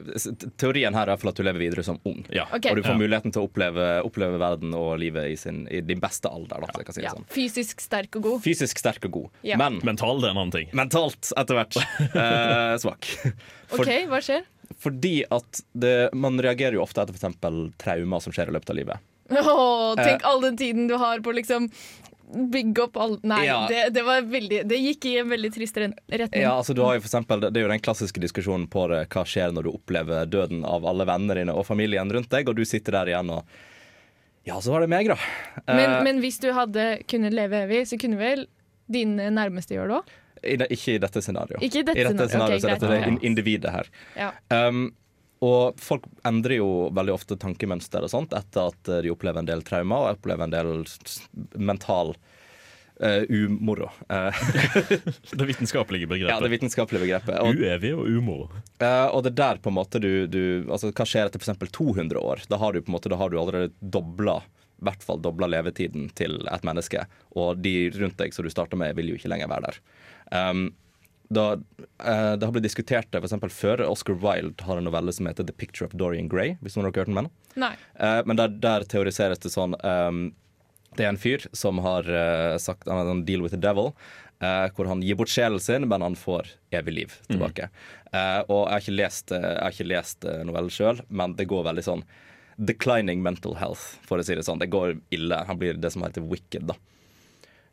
[0.60, 2.22] Teorien her er at du lever videre som ung.
[2.32, 2.46] Ja.
[2.52, 2.70] Okay.
[2.72, 6.00] Og du får muligheten til å oppleve, oppleve verden og livet i, sin, i din
[6.02, 6.62] beste alder.
[6.66, 7.14] Da, si det ja.
[7.16, 7.26] sånn.
[7.32, 8.42] Fysisk sterk og god.
[8.46, 9.58] Fysisk sterk og god, Ja.
[9.60, 10.70] men mentalt er en annen ting.
[10.76, 11.76] mentalt etter hvert
[12.06, 13.10] eh, svak.
[13.72, 14.46] For, OK, hva skjer?
[14.82, 17.38] Fordi at det, man reagerer jo ofte etter f.eks.
[17.80, 19.04] traumer som skjer i løpet av livet.
[19.30, 20.26] Åh, tenk Eh.
[20.28, 21.70] all den tiden du har på liksom
[22.34, 23.22] bygge opp alt.
[23.22, 23.66] Nei, Ja.
[23.70, 26.42] det, det var veldig Det gikk i en veldig trist retning.
[26.42, 29.06] Ja, altså du har jo for eksempel, Det er jo den klassiske diskusjonen på det,
[29.14, 32.58] hva skjer når du opplever døden av alle vennene dine og familien rundt deg, og
[32.58, 33.44] du sitter der igjen og
[34.46, 35.16] Ja, så var det meg, da.
[35.66, 38.46] Men, uh, men hvis du hadde kunnet leve evig, så kunne vel
[38.86, 40.14] dine nærmeste gjøre det òg?
[40.46, 41.62] ikke i dette scenarioet.
[41.64, 43.88] Ikke i dette scenarioet, okay, så er dette er det individet her.
[44.14, 44.28] Ja.
[44.52, 44.92] Um,
[45.44, 49.48] og folk endrer jo veldig ofte tankemønster og sånt etter at eh, de opplever en
[49.48, 50.70] del traumer og opplever en del
[51.60, 52.14] mental
[53.02, 53.90] uh, umoro.
[54.08, 54.42] Eh,
[55.36, 56.32] Det vitenskapelige begrepet.
[56.32, 57.36] ja, det vitenskapelige begrepet.
[57.42, 58.48] Og, Uevig og umoro.
[58.80, 61.68] Uh, og det er der på en måte du, du altså, Hva skjer etter f.eks.
[61.76, 62.46] 200 år?
[62.48, 64.40] Da har du på en måte, da har du allerede dobla
[64.76, 67.06] i hvert fall dobla levetiden til et menneske.
[67.32, 69.78] Og de rundt deg som du starta med, vil jo ikke lenger være der.
[70.28, 70.66] Um,
[71.28, 71.52] da,
[72.04, 73.82] eh, det har blitt diskutert det for eksempel før.
[73.88, 76.58] Oscar Wilde har en novelle som heter 'The Picture of Dorian Gray'.
[76.62, 77.30] Hvis noen har hørt den?
[77.56, 77.74] Nei.
[77.98, 80.34] Eh, men der, der teoriseres det sånn um,
[80.96, 83.92] Det er en fyr som har uh, sagt han har en deal with the devil.
[84.40, 87.70] Uh, hvor han gir bort sjelen sin, men han får evig liv tilbake.
[88.12, 91.64] Eh, og jeg har ikke lest, jeg har ikke lest novellen sjøl, men det går
[91.64, 92.02] veldig sånn
[92.56, 94.60] declining mental health, for å si det sånn.
[94.60, 95.40] Det går ille.
[95.48, 96.76] Han blir det som heter wicked, da.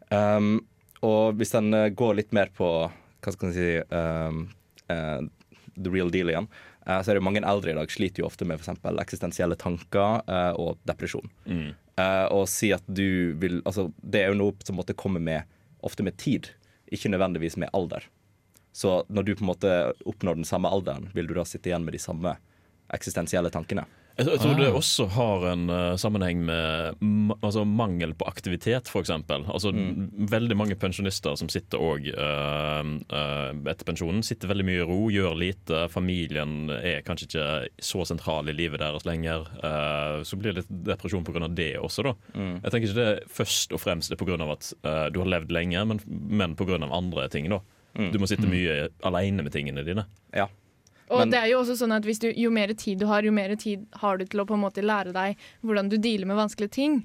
[0.08, 0.66] Um,
[1.04, 2.70] og hvis en går litt mer på
[3.24, 4.44] hva skal man si um,
[4.92, 5.22] uh,
[5.76, 6.50] the real deal igjen,
[6.88, 8.84] uh, så er det mange eldre i dag sliter jo ofte med f.eks.
[9.06, 11.32] eksistensielle tanker uh, og depresjon.
[12.00, 15.50] Eh, og si at du vil Altså, det er jo noe som måtte komme med
[15.84, 16.48] ofte med tid,
[16.90, 18.06] ikke nødvendigvis med alder.
[18.74, 19.72] Så når du på en måte
[20.08, 22.38] oppnår den samme alderen, vil du da sitte igjen med de samme
[22.94, 23.84] eksistensielle tankene?
[24.18, 24.76] Jeg, jeg tror det Ah.
[24.78, 27.00] også har en uh, sammenheng med
[27.42, 29.10] altså mangel på aktivitet, f.eks.
[29.10, 30.10] Altså, Mm.
[30.30, 32.06] Veldig mange pensjonister som sitter òg
[33.14, 35.84] etter pensjonen, sitter veldig mye i ro, gjør lite.
[35.94, 37.48] Familien er kanskje ikke
[37.84, 39.48] så sentral i livet deres lenger.
[39.64, 41.48] eh, så blir det litt depresjon pga.
[41.54, 42.14] det også, da.
[42.36, 42.62] Mm.
[42.64, 44.52] Jeg tenker ikke det først og fremst er pga.
[44.52, 46.78] at eh, du har levd lenge, men, men pga.
[46.92, 47.50] andre ting.
[47.50, 47.60] da.
[47.98, 48.12] Mm.
[48.12, 48.52] Du må sitte Mm.
[48.52, 50.06] mye alene med tingene dine.
[50.34, 50.48] Ja.
[51.14, 53.24] Og Men- det er jo også sånn at hvis du, Jo mer tid du har,
[53.24, 56.26] jo mer tid har du til å på en måte lære deg hvordan du dealer
[56.26, 57.04] med vanskelige ting.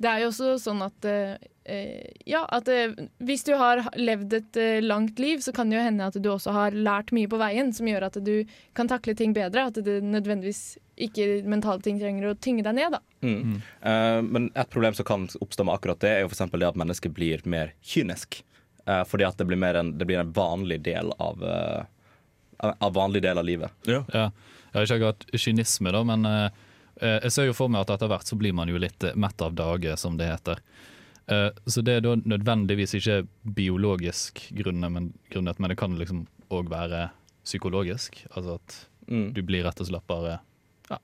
[0.00, 4.32] Det er jo også sånn at eh, eh, Ja, at eh, hvis du har levd
[4.32, 7.38] et langt liv, så kan det jo hende at du også har lært mye på
[7.38, 9.68] veien som gjør at du kan takle ting bedre.
[9.68, 13.00] At det nødvendigvis ikke mentale ting trenger å tynge deg ned, da.
[13.22, 13.60] Mm.
[13.82, 16.72] Eh, men et problem som kan oppstå med akkurat det, er jo for eksempel det
[16.72, 18.42] at mennesket blir mer kynisk.
[18.82, 21.84] Uh, fordi at det blir, mer en, det blir en vanlig del av uh,
[22.62, 23.70] Av vanlig del av livet.
[23.88, 24.04] Ja.
[24.12, 24.30] Jeg
[24.76, 26.50] har ikke akkurat kynisme, da, men eh,
[27.02, 29.16] eh, jeg ser jo for meg at etter hvert så blir man jo litt eh,
[29.18, 30.60] mett av dage, som det heter.
[31.26, 33.18] Eh, så det er da nødvendigvis ikke
[33.58, 37.08] biologisk grunnet, men, grunnet, men det kan liksom òg være
[37.44, 38.24] psykologisk.
[38.36, 39.32] Altså at Mm.
[39.34, 40.36] du blir rett og slett bare
[40.88, 40.98] ja,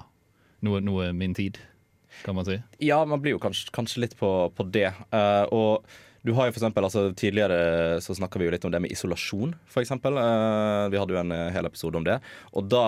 [0.62, 1.58] nå er min tid,
[2.22, 2.54] kan man si.
[2.78, 4.92] Ja, man blir jo kanskje, kanskje litt på, på det.
[5.10, 5.84] Uh, og
[6.22, 8.92] du har jo for eksempel, altså Tidligere så snakka vi jo litt om det med
[8.92, 10.18] isolasjon, eksempel.
[10.18, 12.18] Eh, vi hadde jo en eh, hel episode om det.
[12.58, 12.84] Og da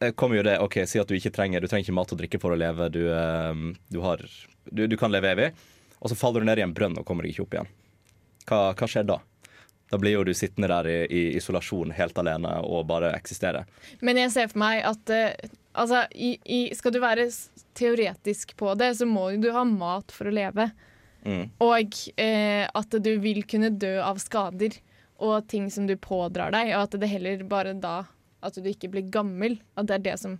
[0.00, 2.20] eh, kommer jo det OK, si at du ikke trenger Du trenger ikke mat og
[2.20, 2.90] drikke for å leve.
[2.92, 4.24] Du, eh, du, har,
[4.70, 5.52] du, du kan leve evig.
[6.02, 7.72] Og så faller du ned i en brønn og kommer deg ikke opp igjen.
[8.48, 9.22] Hva, hva skjer da?
[9.92, 13.66] Da blir jo du sittende der i, i isolasjon helt alene og bare eksistere.
[14.00, 17.28] Men jeg ser for meg at uh, altså, i, i, skal du være
[17.76, 20.70] teoretisk på det, så må du ha mat for å leve.
[21.22, 21.44] Mm.
[21.62, 24.78] Og eh, at du vil kunne dø av skader
[25.22, 28.02] og ting som du pådrar deg, og at det heller bare da
[28.42, 29.60] at du ikke blir gammel.
[29.78, 30.38] At det er det som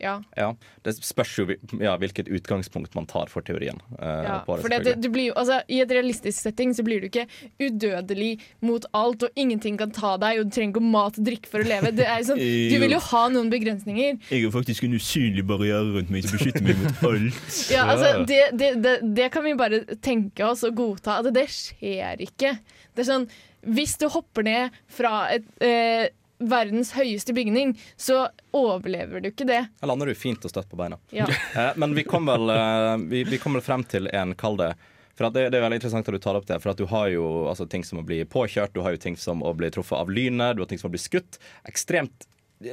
[0.00, 0.16] Ja.
[0.38, 0.52] Ja,
[0.86, 1.46] Det spørs jo
[1.80, 3.80] ja, hvilket utgangspunkt man tar for teorien.
[3.98, 4.38] eh, ja.
[4.46, 7.26] på det, For det, du blir altså, I et realistisk setting så blir du ikke
[7.60, 11.50] udødelig mot alt, og ingenting kan ta deg, og du trenger ikke mat og drikke
[11.50, 11.92] for å leve.
[11.98, 12.38] Det er sånn,
[12.72, 14.18] du vil jo ha noen begrensninger.
[14.30, 17.42] Jeg har faktisk en usynlig barriere rundt meg som beskytter meg mot alt.
[17.74, 21.18] Ja, altså, det, det, det, det kan vi bare tenke oss og godta.
[21.20, 22.54] At det skjer ikke.
[22.94, 23.28] Det er sånn,
[23.68, 29.64] Hvis du hopper ned fra et, eh, verdens høyeste bygning, så overlever du ikke det.
[29.80, 31.00] Da lander du fint og støtt på beina.
[31.14, 31.26] Ja.
[31.58, 34.72] Eh, men vi kom vel, eh, vi, vi kom vel frem til en, kall det
[35.18, 37.24] for det, det er veldig interessant at du tar opp det, for du har jo
[37.50, 40.12] altså, ting som å bli påkjørt, du har jo ting som å bli truffet av
[40.14, 41.40] lynet, du har ting som å bli skutt.
[41.66, 42.28] Ekstremt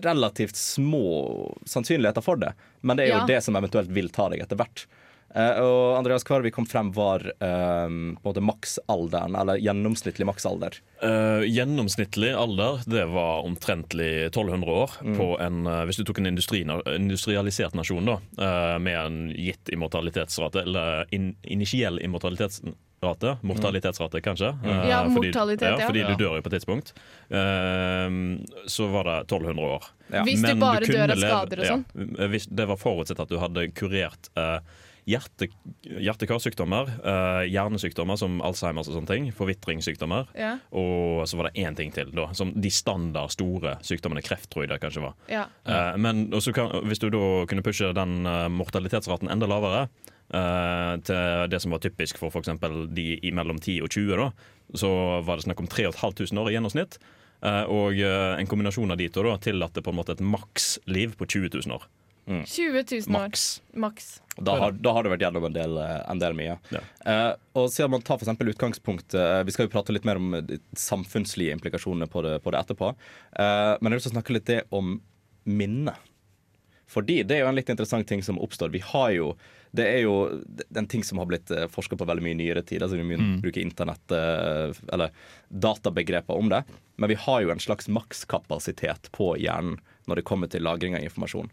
[0.05, 2.51] relativt små sannsynligheter for det,
[2.85, 3.25] men det er jo Ja.
[3.25, 4.85] det som eventuelt vil ta deg etter hvert.
[5.35, 10.27] Eh, og Andreas, Kvarvi vi kom frem var eh, på en måte maksalderen, eller gjennomsnittlig
[10.29, 10.77] maksalder.
[11.03, 14.91] Uh, gjennomsnittlig alder det var omtrentlig 1200 år.
[15.01, 15.17] Mm.
[15.17, 16.61] på en, eh, Hvis du tok en industri,
[16.95, 24.53] industrialisert nasjon da, uh, med en gitt immortalitetsrate, eller in, initiell immortalitetsrate, mortalitetsrate kanskje.
[24.63, 24.87] Mm.
[24.87, 25.87] Ja, fordi, mortalitet, ja.
[25.87, 26.07] Fordi Ja.
[26.15, 26.93] du dør jo på et tidspunkt.
[27.27, 28.39] Uh,
[28.71, 29.91] så var det 1200 år.
[30.23, 31.85] Hvis du Men bare du dør av skader og sånn.
[32.19, 34.59] Ja, hvis det var forutsett at du hadde kurert eh,
[35.05, 35.47] hjerte,
[35.85, 40.31] hjerte-karsykdommer, eh, hjernesykdommer som Alzheimers og sånne ting, forvitringssykdommer.
[40.37, 40.55] Ja.
[40.73, 44.23] Og så var det én ting til, da, som de standard store sykdommene.
[44.25, 45.13] Kreft, tror jeg det kanskje var.
[45.29, 45.45] Ja.
[45.67, 49.87] Uh, men kan, hvis du da kunne pushe den eh, mortalitetsraten enda lavere,
[50.25, 52.49] Uh, til det som var typisk for f.eks.
[52.97, 54.31] de i mellom 10 og 20, da,
[54.73, 54.89] så
[55.21, 56.97] var det snakk om 3500 år i gjennomsnitt.
[57.45, 61.13] Uh, og uh, en kombinasjon av de to da, tillater på en måte et maksliv
[61.19, 61.85] på 20 000 år.
[62.25, 63.11] 20 000 år.
[63.11, 63.61] Maks.
[63.73, 64.21] Maks.
[64.37, 66.57] Da har, da har du vært gjennom en del, eh, en del mye.
[67.05, 70.19] Eh, og siden man tar for eksempel utgangspunkt uh, Vi skal jo prate litt mer
[70.19, 72.91] om de samfunnslige implikasjonene på det, på det etterpå.
[73.37, 74.97] Uh, men jeg vil også snakke litt det om
[75.45, 75.93] minne.
[76.89, 78.73] Fordi det er jo en litt interessant ting som oppstår.
[78.73, 79.35] Vi har jo
[79.75, 80.13] det er jo
[80.79, 82.79] en ting som har blitt forska på veldig mye i nyere tid.
[82.85, 83.41] Altså vi Mm.
[83.43, 85.11] bruker internett eller
[85.51, 86.61] databegreper om det.
[86.95, 91.03] Men vi har jo en slags makskapasitet på hjernen når det kommer til lagring av
[91.03, 91.49] informasjon.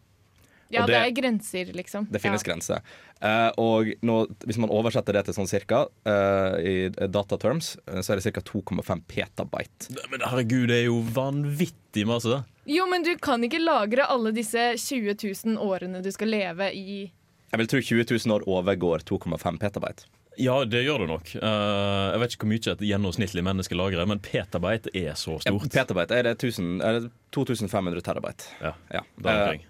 [0.73, 2.07] Ja, Og det, det- er grenser, liksom.
[2.11, 2.49] Det finnes ja.
[2.53, 2.81] grenser.
[3.23, 4.17] Uh, og nå,
[4.49, 8.41] hvis man oversetter det til sånn cirka, uh, i dataterms, eh, så er det ca.
[8.41, 9.93] 2,5 petabyte.
[10.11, 12.41] Men herregud, det er jo vanvittig masse.
[12.67, 17.13] Jo, men du kan ikke lagre alle disse 20 000 årene du skal leve i
[17.53, 20.07] Jeg vil tro 20 000 år overgår 2,5 petabyte.
[20.41, 21.33] Ja, det gjør det nok.
[21.43, 25.53] Uh, jeg vet ikke hvor mye et gjennomsnittlig menneske lagrer, men petabyte er så Ja,
[25.53, 25.69] stort.
[25.75, 28.49] petabyte er det, 1000, er det 2500 terabyte.
[28.63, 29.03] Ja, Ja.
[29.21, 29.67] Det er det omkring.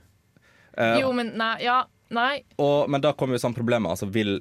[0.79, 1.55] Eh, Jo, men nei.
[1.65, 2.43] Ja, nei.
[2.63, 3.91] og, men da kommer jo sånn problemet.
[3.95, 4.41] Altså, vil,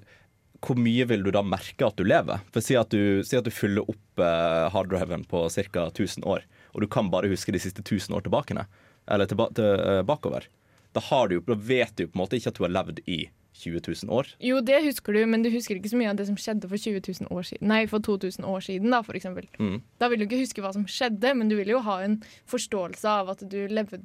[0.62, 2.44] hvor mye vil du da merke at du lever?
[2.54, 5.90] For Si at du, si at du fyller opp eh, harddriven på ca.
[5.90, 8.56] 1000 år, og du kan bare huske de siste 1000 år tilbake,
[9.12, 10.48] eller tilba til, eh, bakover.
[10.94, 13.30] Da, har du, da vet du på en måte ikke at du har levd i
[13.62, 14.28] 20 000 år.
[14.40, 16.80] Jo, det husker du, men du husker ikke så mye av det som skjedde for
[16.80, 17.68] 20 000 år siden.
[17.72, 19.48] Nei, for 2000 år siden, da, for eksempel.
[19.60, 19.82] Mm.
[20.02, 23.12] Da vil du ikke huske hva som skjedde, men du vil jo ha en forståelse
[23.22, 24.00] av at du levde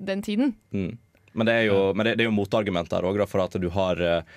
[0.00, 0.54] den tiden.
[0.74, 0.96] Mm.
[1.34, 3.66] Men, det er jo, men det, det er jo motargument der òg, for at du
[3.74, 4.34] har eh,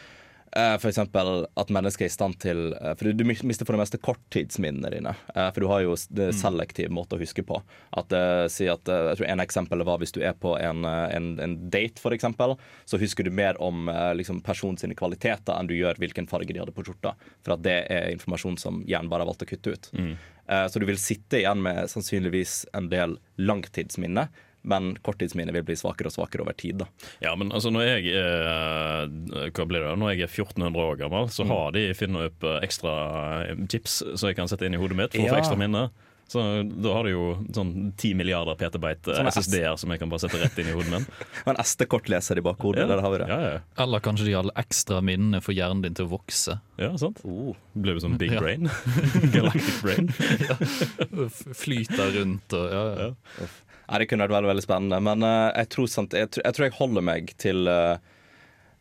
[0.57, 3.99] eh, eksempel at mennesker er i stand til eh, For du, mister for det meste
[4.01, 5.13] korttidsminnene dine.
[5.35, 7.59] For du har jo det selektiv måte å huske på.
[8.01, 8.15] At,
[8.53, 12.01] si at, jeg tror En eksempel var hvis du er på en, en, en date,
[12.17, 12.55] eksempel,
[12.89, 16.73] så husker du mer om liksom, personens kvaliteter enn du gjør hvilken farge de hadde
[16.73, 17.13] på skjorta.
[17.45, 19.93] For det er informasjon som hjernen bare har valgt å kutte ut.
[19.93, 20.17] Mm.
[20.71, 24.29] Så du vil sitte igjen med sannsynligvis en del langtidsminne.
[24.63, 26.77] Men korttidsminnet vil bli svakere og svakere over tid.
[26.81, 26.87] da.
[27.21, 29.07] Ja, men altså når jeg er,
[29.53, 31.53] hva blir det, når jeg er 1400 år gammel, så Mm.
[31.53, 32.97] har de funnet opp eh, ekstra
[33.49, 35.89] eh, chips som jeg kan sette inn i hodet mitt for å få ekstra minne.
[36.27, 37.21] Så da har du jo
[37.55, 41.05] sånn 10 milliarder petabyte SSD-er som jeg kan bare sette rett inn i hodet min.
[41.45, 42.83] Og en SD-kortleser i bakhodet.
[42.83, 42.87] Ja.
[42.91, 43.27] Der har vi det.
[43.31, 43.61] Ja, ja.
[43.79, 46.57] Eller kanskje de har ekstra minnene for hjernen din til å vokse.
[46.77, 47.21] ja sant?
[47.23, 47.55] Oh.
[47.79, 48.41] Blir du sånn big Ja.
[48.43, 48.67] brain?
[49.31, 50.11] Galactic brain?
[51.63, 53.47] Flyter rundt og ja, ja.
[53.87, 54.99] Nei, det kunne vært veldig, veldig spennende.
[55.03, 57.95] Men uh, jeg, tror, sant, jeg, jeg tror jeg holder meg til uh,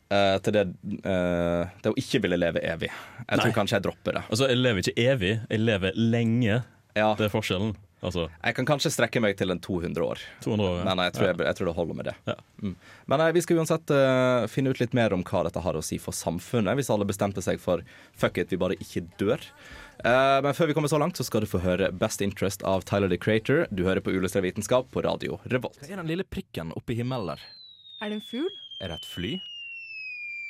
[0.07, 0.63] til det,
[1.03, 2.93] eh, det å ikke ville leve evig.
[3.25, 4.21] Jeg tror kanskje jeg dropper det.
[4.31, 6.61] Altså, jeg lever ikke evig, jeg lever lenge.
[6.95, 7.75] Ja, Det er forskjellen.
[8.05, 10.75] Altså, jeg kan kanskje strekke meg til en 200 år, 200 år.
[10.79, 10.85] ja.
[10.85, 12.15] men jeg tror, jeg, jeg tror det holder med det.
[12.29, 12.35] Ja.
[12.63, 12.75] Mm.
[13.11, 15.83] Men eh, vi skal uansett uh, finne ut litt mer om hva dette har å
[15.85, 17.83] si for samfunnet, hvis alle bestemte seg for
[18.15, 19.49] fuck it, vi bare ikke dør.
[20.07, 22.85] Eh, men før vi kommer så langt, så skal du få høre Best Interest av
[22.87, 23.65] Tyler the Creator.
[23.75, 25.81] Du hører på Uillustrert vitenskap på radio Revolt.
[25.83, 27.43] Hva er den lille prikken oppi himmelen der?
[28.05, 28.51] Er det en fugl?
[28.85, 29.33] Er det et fly?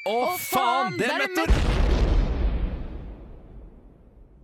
[0.06, 0.98] Å, faen!
[1.00, 1.84] Det er en meteor!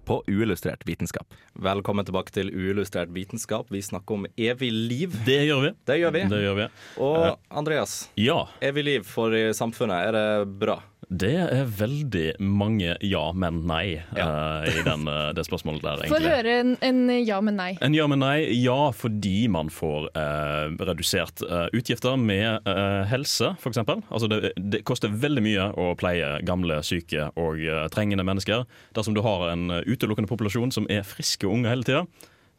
[0.03, 1.35] På uillustrert vitenskap.
[1.63, 3.69] Velkommen tilbake til uillustrert vitenskap.
[3.71, 5.15] Vi snakker om evig liv.
[5.29, 5.71] Det gjør vi.
[5.87, 6.23] Det gjør vi.
[6.33, 6.67] Det gjør vi.
[7.07, 8.41] Og Andreas, Ja.
[8.61, 10.81] evig liv for samfunnet, er det bra?
[11.13, 16.21] Det er veldig mange ja, men nei eh, i den, eh, det spørsmålet der, Få
[16.23, 17.73] høre en, en ja, men nei.
[17.85, 18.47] En ja, men nei.
[18.57, 22.65] Ja, fordi man får uh, redusert uh, utgifter med
[23.11, 23.81] helse, f.eks.
[23.83, 27.61] Altså det, det koster veldig mye å pleie gamle, syke og
[27.93, 28.65] trengende mennesker.
[28.97, 32.07] Dersom du har en utelukkende populasjon som er friske unge hele tida,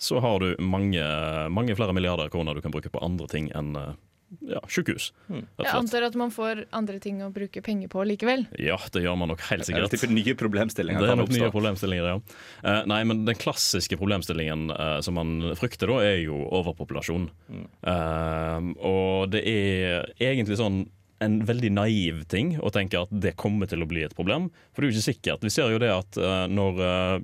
[0.03, 1.03] så har du mange,
[1.49, 3.93] mange flere milliarder kroner du kan bruke på andre ting enn eh,
[4.41, 5.11] ja, sjukehus.
[5.27, 5.43] Mm.
[5.61, 8.45] Jeg antar at man får andre ting å bruke penger på likevel.
[8.61, 9.91] Ja, det gjør man nok helt sikkert.
[9.91, 12.17] det type nye problemstillinger Det er nok nye problemstillinger, ja.
[12.63, 17.29] Eh, nei, men den klassiske problemstillingen eh, som man frykter da, er jo overpopulasjon.
[17.53, 20.85] Eh, og det er egentlig sånn
[21.23, 24.49] en veldig naiv ting å tenke at det kommer til å bli et problem.
[24.73, 25.45] For det er jo ikke sikkert.
[25.45, 26.17] Vi ser jo det at
[26.51, 26.81] når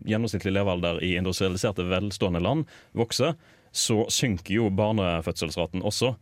[0.07, 3.35] gjennomsnittlig levealder i industrialiserte, velstående land vokser,
[3.75, 6.13] så synker jo barnefødselsraten også.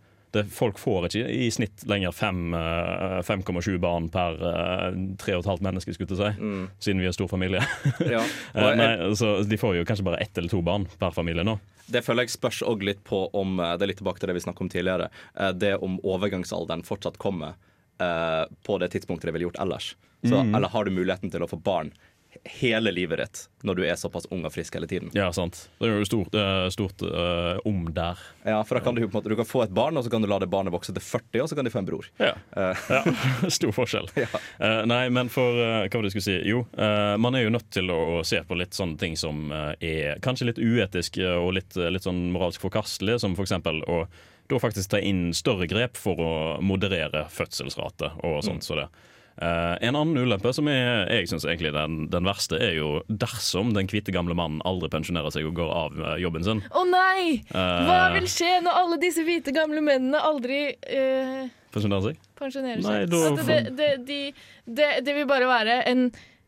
[0.53, 4.91] Folk får ikke i snitt lenger fem, eh, 5,7 barn per eh,
[5.23, 6.65] 3,5 menneske, skulle jeg si, mm.
[6.83, 7.63] siden vi er stor familie.
[8.13, 8.21] Ja.
[8.57, 11.57] Eh, nei, så De får jo kanskje bare ett eller to barn per familie nå.
[11.87, 14.37] det føler jeg spørs òg litt på om eh, Det er litt tilbake til det
[14.37, 15.09] vi snakket om tidligere.
[15.39, 17.55] eh, Det om overgangsalderen fortsatt kommer
[18.01, 19.95] eh, på det tidspunktet det ville gjort ellers.
[20.23, 20.55] Så, mm.
[20.55, 21.91] Eller har du muligheten til å få barn
[22.43, 25.09] hele livet ditt når du er såpass ung og frisk hele tiden.
[25.17, 25.59] Ja, sant.
[25.79, 28.21] Det er jo stort, eh, stort uh, om der.
[28.45, 30.11] Ja, for da kan du, på en måte, du kan få et barn, og så
[30.13, 32.07] kan du la det barnet vokse til 40, og så kan de få en bror.
[32.21, 32.35] Ja.
[32.55, 32.85] uh.
[32.93, 33.01] Ja,
[33.57, 34.11] Stor forskjell.
[34.17, 36.37] Eh, nei, men for Hva var det jeg skulle si?
[36.47, 36.63] Jo,
[37.19, 40.51] man er jo nødt til å, å se på litt sånne ting som er kanskje
[40.51, 44.03] litt uetisk og litt, litt sånn moralsk forkastelig, som for eksempel å
[44.47, 48.63] da faktisk ta inn større grep for å moderere fødselsrate og sånt.
[48.63, 48.87] Så det.
[49.37, 53.69] Eh, en annen ulempe som er, jeg synes egentlig den, den verste, er jo dersom
[53.75, 56.63] den hvite gamle mannen aldri pensjonerer seg og går av eh, jobben sin.
[56.73, 57.43] Å nei!
[57.53, 58.15] Hva Eh.
[58.17, 62.17] vil skje når alle disse hvite gamle mennene aldri uh, Pensjonerer seg?
[62.39, 63.11] pensjonerer Nei, seg?
[63.13, 64.19] da At det, det, de,
[64.79, 66.07] det, det vil bare være en,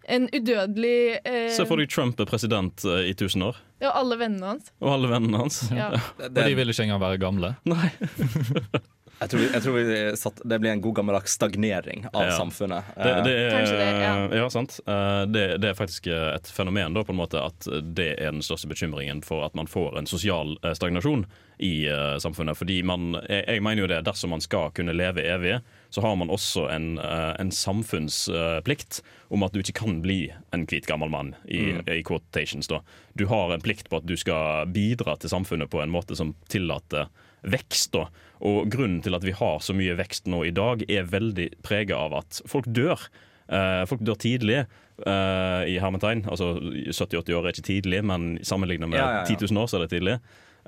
[0.09, 4.17] en udødelig eh, Se for deg Trump er president eh, i 1000 år, Ja, alle
[4.19, 4.71] vennene hans.
[4.81, 5.61] og alle vennene hans.
[5.75, 5.91] Ja.
[6.25, 7.53] Og de vil ikke engang være gamle.
[7.69, 7.91] Nei.
[9.19, 12.37] Jeg tror, jeg tror vi satt, det blir en god gammeldags stagnering av Ja.
[12.37, 12.83] samfunnet.
[12.95, 14.13] Det, det er, Kanskje det, ja.
[14.39, 14.79] ja, sant.
[14.87, 18.41] Eh, Det, det er faktisk et fenomen da, på en måte at det er den
[18.45, 21.25] største bekymringen for at man får en sosial eh, stagnasjon
[21.59, 22.55] i eh, samfunnet.
[22.55, 25.57] Fordi man, jeg, jeg mener jo det, dersom man skal kunne leve evig,
[25.91, 30.63] så har man også en, eh, en samfunnsplikt om at du ikke kan bli en
[30.69, 31.83] hvit gammel mann, i, Mm.
[31.87, 32.67] i quotations.
[32.67, 32.79] da.
[33.15, 36.35] Du har en plikt på at du skal bidra til samfunnet på en måte som
[36.47, 37.07] tillater
[37.43, 37.91] vekst.
[37.91, 38.07] da.
[38.45, 41.97] Og grunnen til at vi har så mye vekst nå i dag, er veldig prega
[41.99, 43.09] av at folk dør.
[43.49, 46.23] Eh, folk dør tidlig eh, i hermetegn.
[46.29, 49.25] Altså 70-80 år er ikke tidlig, men sammenlignet med Ja, ja, ja.
[49.27, 50.15] 10 000 år så er det tidlig.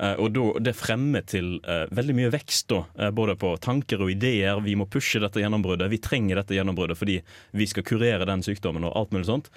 [0.01, 4.59] Eh, og det fremmer til veldig mye vekst, da, både på tanker og ideer.
[4.65, 5.91] Vi må pushe dette gjennombruddet.
[5.93, 7.21] Vi trenger dette gjennombruddet fordi
[7.55, 9.51] vi skal kurere den sykdommen og alt mulig sånt.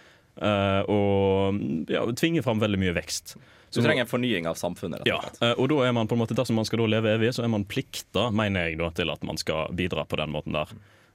[0.91, 3.37] Og ja, tvinge fram veldig mye vekst.
[3.75, 5.01] Du trenger en fornying av samfunnet.
[5.03, 5.41] rett Ja, og slett.
[5.43, 7.49] Ja, og da er man på en måte, dersom man skal leve evig, så er
[7.53, 10.69] man plikta, mener jeg, da, til at man skal bidra på den måten der.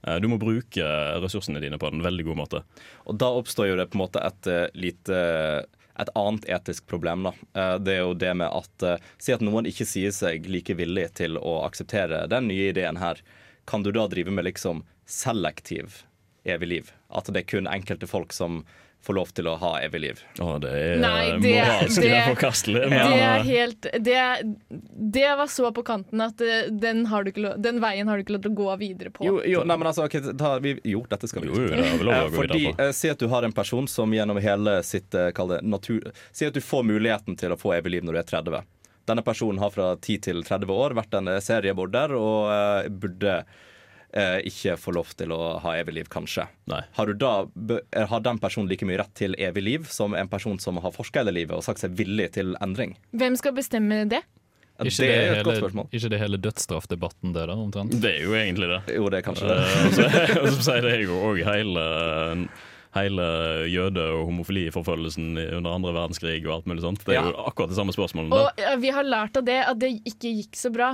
[0.07, 0.83] Eh, Du må bruke
[1.23, 2.63] ressursene dine på en veldig god måte.
[3.05, 5.65] Og da oppstår jo det på en måte et eh, lite
[5.99, 7.23] et annet etisk problem.
[7.27, 7.33] da.
[7.59, 10.71] Eh, Det er jo det med at eh, Si at noen ikke sier seg like
[10.79, 13.19] villig til å akseptere den nye ideen her.
[13.67, 16.03] Kan du da drive med liksom selektiv
[16.45, 16.91] evig liv?
[17.11, 18.63] At det er kun enkelte folk som
[19.05, 20.21] får lov til å ha evig liv?
[20.43, 22.81] Å, det er Nei, det, moralsk det, forkastelig.
[22.91, 24.17] det er helt det,
[25.15, 28.19] det var så på kanten at eh, den, har du ikke lov, den veien har
[28.19, 29.23] du ikke lov til å gå videre på.
[29.25, 31.79] Jo, jo, nei, men altså, okay, da, vi, jo dette skal vi Jo, jo, det
[31.85, 32.87] er vel lov å Eh, gå Fordi, videre på.
[32.89, 36.11] eh, Si at du har en person som gjennom hele sitt eh, kall det, natur...
[36.35, 38.59] Si at du får muligheten til å få evig liv når du er 30.
[39.09, 43.39] Denne personen har fra 10 til 30 år vært en serieborder og uh, burde
[44.13, 46.47] eh, ikke får lov til å ha evig liv, kanskje.
[46.69, 47.45] Har, du da,
[47.93, 50.91] eh, har den personen like mye rett til evig liv som en person som har
[50.95, 52.95] forska hele livet og sagt seg villig til endring?
[53.13, 54.23] Hvem skal bestemme det?
[54.79, 55.87] Ikke det det, er et godt hele, spørsmål.
[55.91, 57.95] ikke det hele dødsstraffdebatten det da, omtrent?
[58.01, 58.95] Det er jo egentlig det.
[58.95, 59.57] Jo, det er kanskje det.
[59.59, 62.47] Eh, og så- sier det jo òg hele
[62.89, 63.21] Hele
[63.69, 67.03] jøde- og homofiliforfølgelsen i- under andre verdenskrig og alt mulig sånt.
[67.05, 68.33] Det er jo akkurat det samme spørsmålet.
[68.33, 70.87] Og ja, vi har lært av det at det ikke gikk så bra.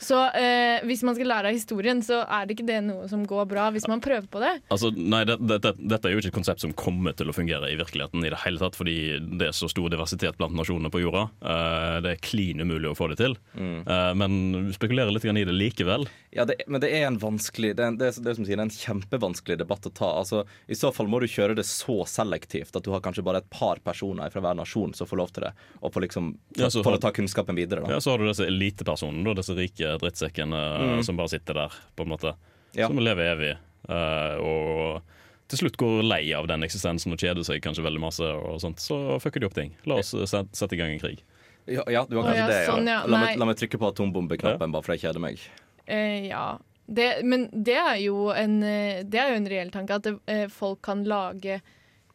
[0.00, 3.24] Så eh, hvis man skal lære av historien, så er det ikke det noe som
[3.28, 4.52] går bra hvis man prøver på det.
[4.72, 7.36] Altså, nei, det, det, det, Dette er jo ikke et konsept som kommer til å
[7.36, 8.96] fungere i virkeligheten, i det hele tatt, fordi
[9.40, 11.26] det er så stor diversitet blant nasjonene på jorda.
[11.42, 13.36] Eh, det er klin umulig å få det til.
[13.54, 13.80] Mm.
[13.86, 16.08] Eh, men spekulerer litt i det likevel.
[16.34, 18.56] Ja, det, men det er en vanskelig Det er, det er, det er som sier,
[18.58, 20.10] det er en kjempevanskelig debatt å ta.
[20.22, 23.42] Altså, I så fall må du kjøre det så selektivt at du har kanskje bare
[23.42, 25.52] et par personer fra hver nasjon som får lov til det,
[25.82, 27.82] og får liksom Ja, så for har- å ta kunnskapen videre.
[27.84, 27.96] Da.
[27.96, 31.02] Ja, Så har du disse elitepersonene, disse rike drittsekkene Mm.
[31.06, 32.34] som bare sitter der, på en måte.
[32.74, 32.86] Ja.
[32.88, 33.56] Som lever evig.
[33.90, 35.02] eh, og
[35.50, 38.78] til slutt går lei av den eksistensen og kjeder seg kanskje veldig masse, og sånt,
[38.78, 39.72] så fucker de opp ting.
[39.88, 41.22] La oss eh, set, sette i gang en krig.
[41.66, 42.70] Ja, ja, du har kanskje ja, det, ja.
[42.72, 43.00] sånn, ja.
[43.06, 45.42] La, meg, la meg trykke på atombombeknappen, bare for jeg kjeder meg.
[45.90, 46.44] Uh, ja.
[46.90, 50.46] Det, men det er jo en, eh, det er jo en reell tanke, at eh,
[50.50, 51.60] folk kan lage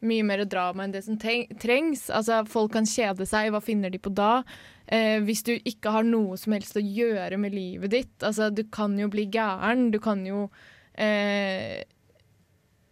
[0.08, 2.08] mye mer drama enn det som trengs.
[2.14, 4.44] Altså, folk kan kjede seg, hva finner de på da?
[4.88, 8.16] Eh, hvis du ikke har noe som helst å gjøre med livet ditt.
[8.24, 10.48] Altså, du kan jo bli gæren, du kan jo
[10.94, 11.82] eh,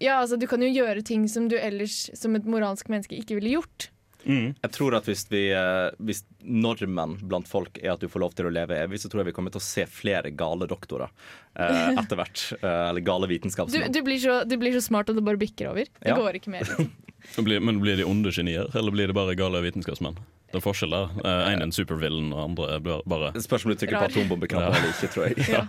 [0.04, 3.38] Ja, altså, du kan jo gjøre ting som du ellers som et moralsk menneske ikke
[3.40, 3.90] ville gjort.
[4.24, 8.36] Jeg tror at hvis, vi, eh, hvis normen blant folk er at du får lov
[8.38, 11.12] til å leve evig, så tror jeg vi kommer til å se flere gale doktorer
[11.60, 12.44] eh, etter hvert.
[12.56, 13.92] Eh, eller gale Du, vitenskapsmenn.
[13.92, 15.92] du, blir så, du blir så smart at det bare bikker over.
[16.00, 16.16] Det Ja.
[16.16, 16.64] går ikke mer.
[16.64, 16.88] Liksom.
[17.32, 20.16] Så blir- Men blir de onde genier, eller blir de bare gale vitenskapsmenn?
[20.52, 21.08] Det er forskjell der.
[21.24, 24.60] Én En er en supervillain, og andre er bare- Spørsmålet Spørs om du trykker på
[24.60, 24.62] Rar.
[24.62, 24.78] ja.
[24.78, 25.38] eller ikke, tror jeg.
[25.50, 25.68] Ja.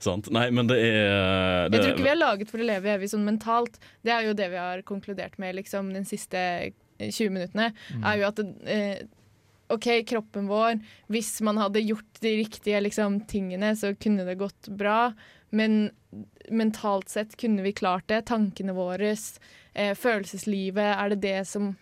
[0.00, 0.30] Sant?
[0.30, 3.08] Nei, men det er det, Jeg tror ikke vi er laget for å leve evig
[3.08, 3.78] sånn mentalt.
[4.04, 7.70] Det er jo det vi har konkludert med liksom, den siste 20 minuttene.
[7.94, 8.04] Mm.
[8.04, 8.38] Er jo at
[8.68, 9.06] eh,
[9.72, 10.76] OK, kroppen vår
[11.10, 15.14] Hvis man hadde gjort de riktige liksom, tingene, så kunne det gått bra.
[15.56, 15.90] Men
[16.50, 18.24] mentalt sett kunne vi klart det?
[18.30, 19.14] Tankene våre,
[19.74, 21.74] eh, følelseslivet, er det det som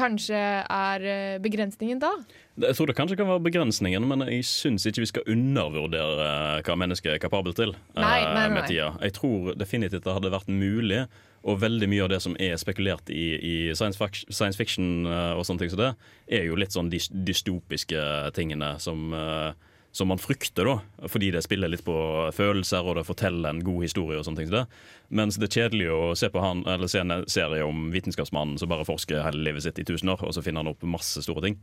[0.00, 2.12] kanskje er eh, begrensningen da?
[2.60, 6.62] Jeg tror det kanskje kan være begrensningen, men jeg syns ikke vi skal undervurdere eh,
[6.66, 7.74] hva mennesket er kapabel til.
[7.96, 8.54] eh, Nei, nei, nei.
[8.54, 8.92] med tida.
[9.04, 11.06] Jeg tror definitivt det hadde vært mulig,
[11.40, 15.64] og veldig mye av det som er spekulert i, i science, fiction eh, og sånne
[15.64, 15.94] ting som det,
[16.28, 18.02] er jo litt sånn de dystopiske
[18.36, 19.52] tingene som eh,
[19.92, 21.94] som man frykter, da, fordi det spiller litt på
[22.34, 24.18] følelser og det forteller en god historie.
[24.18, 24.64] og sånne ting det.
[25.08, 28.70] Mens det er kjedelig å se på han, eller se en serie om vitenskapsmannen som
[28.70, 31.48] bare forsker hele livet sitt i tusen år, og så finner han opp masse store
[31.48, 31.58] ting.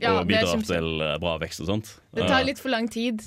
[0.00, 1.92] Ja, og bidrar til eh, bra vekst og sånt.
[2.16, 3.26] Det tar litt for lang tid,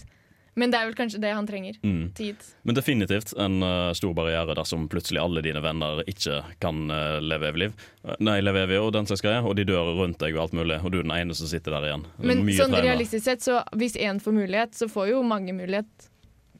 [0.53, 1.77] men det er vel kanskje det han trenger.
[1.83, 2.11] Mm.
[2.17, 2.45] Tid.
[2.61, 7.49] Men definitivt en uh, stor barriere dersom plutselig alle dine venner ikke kan uh, leve
[7.49, 7.75] evig liv.
[8.05, 10.57] Eh, Nei, leve evig og den slags greier, og de dør rundt deg og alt
[10.57, 12.07] mulig, og du er den ene som sitter der igjen.
[12.21, 12.89] Men sånn trener.
[12.91, 16.09] realistisk sett, så hvis én får mulighet, så får jo mange mulighet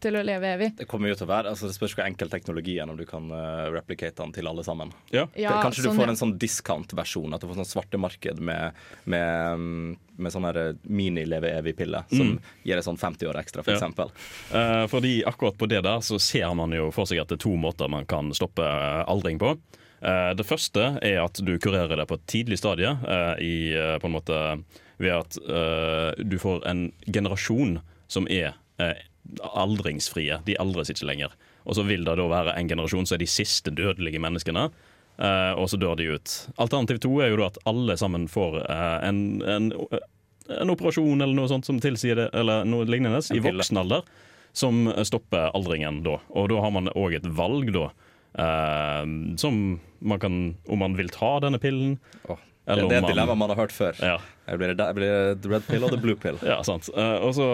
[0.03, 0.69] til å leve evig.
[0.77, 3.05] Det kommer jo til å være, altså det spørs hvor enkel teknologi er når du
[3.09, 4.91] kan uh, replicate den til alle sammen.
[5.13, 5.25] Ja.
[5.39, 8.79] Ja, Kanskje du sånn, får en sånn discount-versjon, at du får sånn svartemarked med,
[9.09, 9.93] med, mm,
[10.23, 12.39] med sånn her mini-leve-evig-pille som Mm.
[12.63, 14.09] gir deg sånn 50 år ekstra, for Ja.
[14.53, 17.43] Eh, fordi akkurat på det der så ser man jo for seg at det er
[17.49, 19.57] to måter man kan stoppe eh, aldring på.
[20.03, 23.97] Uh, det første er at du kurerer det på et tidlig stadie, uh, i, eh,
[23.99, 24.39] på en måte
[24.97, 27.79] ved at eh, du får en generasjon
[28.11, 28.99] som er eh,
[29.53, 30.39] aldringsfrie.
[30.47, 31.35] De aldres ikke lenger.
[31.63, 34.67] Og så vil det da være en generasjon som er de siste dødelige menneskene.
[35.13, 36.35] Uh, og så dør de ut.
[36.61, 39.67] Alternativ to er jo da at alle sammen får uh, en, en,
[40.49, 44.07] en operasjon eller noe sånt som tilsier det, eller noe lignende, i voksen alder
[44.57, 46.19] som stopper aldringen da.
[46.37, 47.91] Og da har man òg et valg, da.
[48.33, 49.05] Uh,
[49.37, 51.99] som man kan Om man vil ta denne pillen.
[52.25, 53.97] Åh, eller det, det er et dilemma man har hørt før.
[53.99, 54.15] Ja.
[54.47, 56.37] Jeg blir, jeg blir the red pill og the blue pill.
[56.47, 56.87] Ja, sant.
[56.95, 57.47] Eh, og så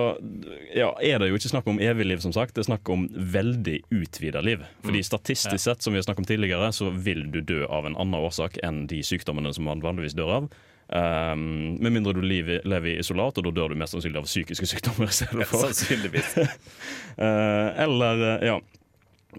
[0.76, 2.54] ja, er det jo ikke snakk om evig liv, som sagt.
[2.58, 4.64] Det er snakk om veldig utvida liv.
[4.86, 7.98] Fordi statistisk sett, som vi har snakket om tidligere, så vil du dø av en
[7.98, 10.50] annen årsak enn de sykdommene som man vanligvis dør av.
[10.90, 14.30] Um, med mindre du lever, lever i isolat, og da dør du mest sannsynlig av
[14.30, 15.10] psykiske sykdommer.
[15.14, 16.36] Sannsynligvis.
[16.42, 18.60] uh, eller, eh, ja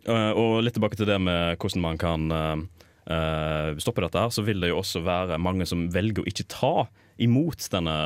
[0.06, 2.60] Uh, Og litt tilbake til det med hvordan man kan eh,
[3.06, 6.48] eh, stopper dette, her, så vil det jo også være mange som velger å ikke
[6.50, 6.74] ta
[7.20, 7.96] imot denne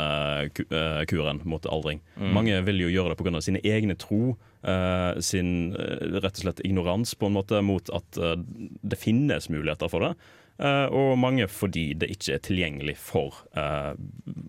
[0.51, 2.03] eh, kuren mot aldring.
[2.19, 2.31] Mm.
[2.35, 3.43] Mange vil jo gjøre det pga.
[3.45, 4.35] sine egne tro,
[4.67, 8.35] uh, sin rett og slett ignorans på en måte mot at uh,
[8.83, 10.15] det finnes muligheter for det.
[10.55, 13.41] Uh, og mange fordi det ikke er tilgjengelig for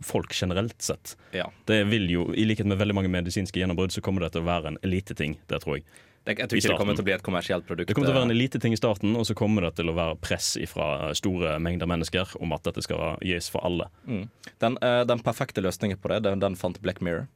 [0.06, 1.16] folk generelt sett.
[1.34, 1.48] Ja.
[1.70, 4.50] Det vil jo, I likhet med veldig mange medisinske gjennombrudd, så kommer det til å
[4.50, 5.38] være en eliteting.
[5.50, 5.86] Det tror jeg.
[6.26, 7.90] Jeg tror ikke det kommer til å bli et kommersielt produkt.
[7.90, 9.96] Det kommer til å være en eliteting i starten, og så kommer det til å
[9.98, 13.92] være press fra store mengder mennesker om at dette skal gis for alle.
[14.10, 14.24] Mm.
[14.64, 17.28] Den, eh, den perfekte løsningen på det, den, den fant Black Mirror.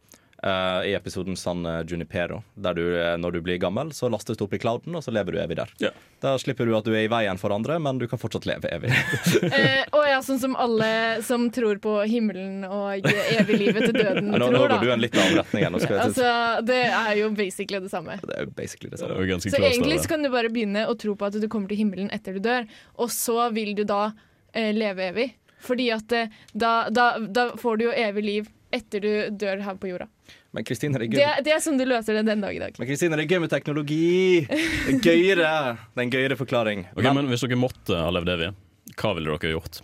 [0.44, 2.44] Eh, I episoden San eh, Junipero.
[2.56, 5.12] Der du, eh, når du blir gammel, så lastes du opp i clouden, og så
[5.12, 5.74] lever du evig der.
[5.84, 5.92] Ja.
[6.24, 8.70] Da slipper du at du er i veien for andre, men du kan fortsatt leve
[8.76, 8.92] evig.
[8.92, 10.90] uh, og ja, sånn som alle
[11.26, 15.04] som tror på himmelen og evig livet til døden Ja, nå, nå går du en
[15.04, 15.68] litt annen retning.
[15.68, 16.30] enn Altså,
[16.68, 18.20] det er jo basically det samme.
[18.24, 19.20] det er basically det Det samme.
[19.24, 21.72] er Så klart, egentlig så kan du bare begynne å tro på at du kommer
[21.72, 22.68] til himmelen etter du dør,
[23.00, 25.30] og så vil du da uh, leve evig.
[25.60, 26.14] Fordi at
[26.56, 30.08] da, da, da får du jo evig liv etter du dør her på jorda.
[30.54, 32.76] Men Kristine, det Det, det er sånn du løser det den dag i dag.
[32.80, 34.46] Men Kristine, det er gøy med teknologi.
[34.50, 35.54] Det er gøyere.
[35.94, 36.88] Det er en gøyere forklaring.
[36.96, 38.52] Ok, men Hvis dere måtte ha levd evig,
[39.00, 39.82] hva ville dere gjort?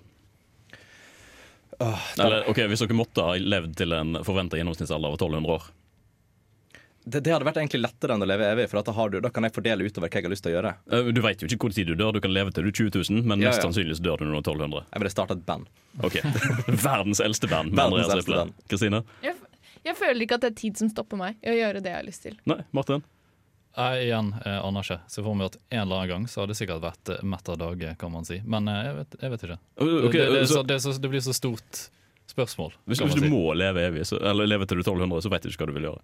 [1.80, 5.68] Åh, Eller ok, Hvis dere måtte ha levd til en forventa gjennomsnittsalder av 1200 år
[7.06, 9.20] det, det hadde vært egentlig lettere enn å leve evig, for at da, har du,
[9.22, 10.72] da kan jeg fordele utover hva jeg har lyst til å gjøre.
[10.91, 12.14] Eh, Du vet jo ikke hvor tid du dør.
[12.18, 13.68] Du kan leve til du er 20 000, men Ja, mest ja.
[13.70, 14.86] sannsynlig dør du når du er 1200.
[14.93, 15.68] Jeg ville starta et band.
[16.03, 16.18] Ok,
[16.88, 17.76] Verdens eldste band.
[17.78, 18.56] Verdens eldste band.
[18.72, 19.03] Kristine?
[19.24, 19.36] Jeg,
[19.86, 21.99] jeg føler ikke at det er tid som stopper meg i å gjøre det jeg
[22.01, 22.39] har lyst til.
[22.49, 23.06] Nei, Martin?
[23.76, 24.97] Jeg igjen jeg aner ikke.
[25.12, 27.49] Så for meg at en eller annen gang så har det sikkert vært eh, mett
[27.51, 28.38] av dager, kan man si.
[28.47, 29.58] Men eh, jeg, vet, jeg vet ikke.
[29.84, 31.82] Okay, det, det, er så- det, så, det blir så stort
[32.32, 32.72] spørsmål.
[32.88, 33.30] Hvis, hvis du si.
[33.32, 35.70] må leve evig, så, eller leve til du er 1200, så vet du ikke hva
[35.70, 36.01] du vil gjøre.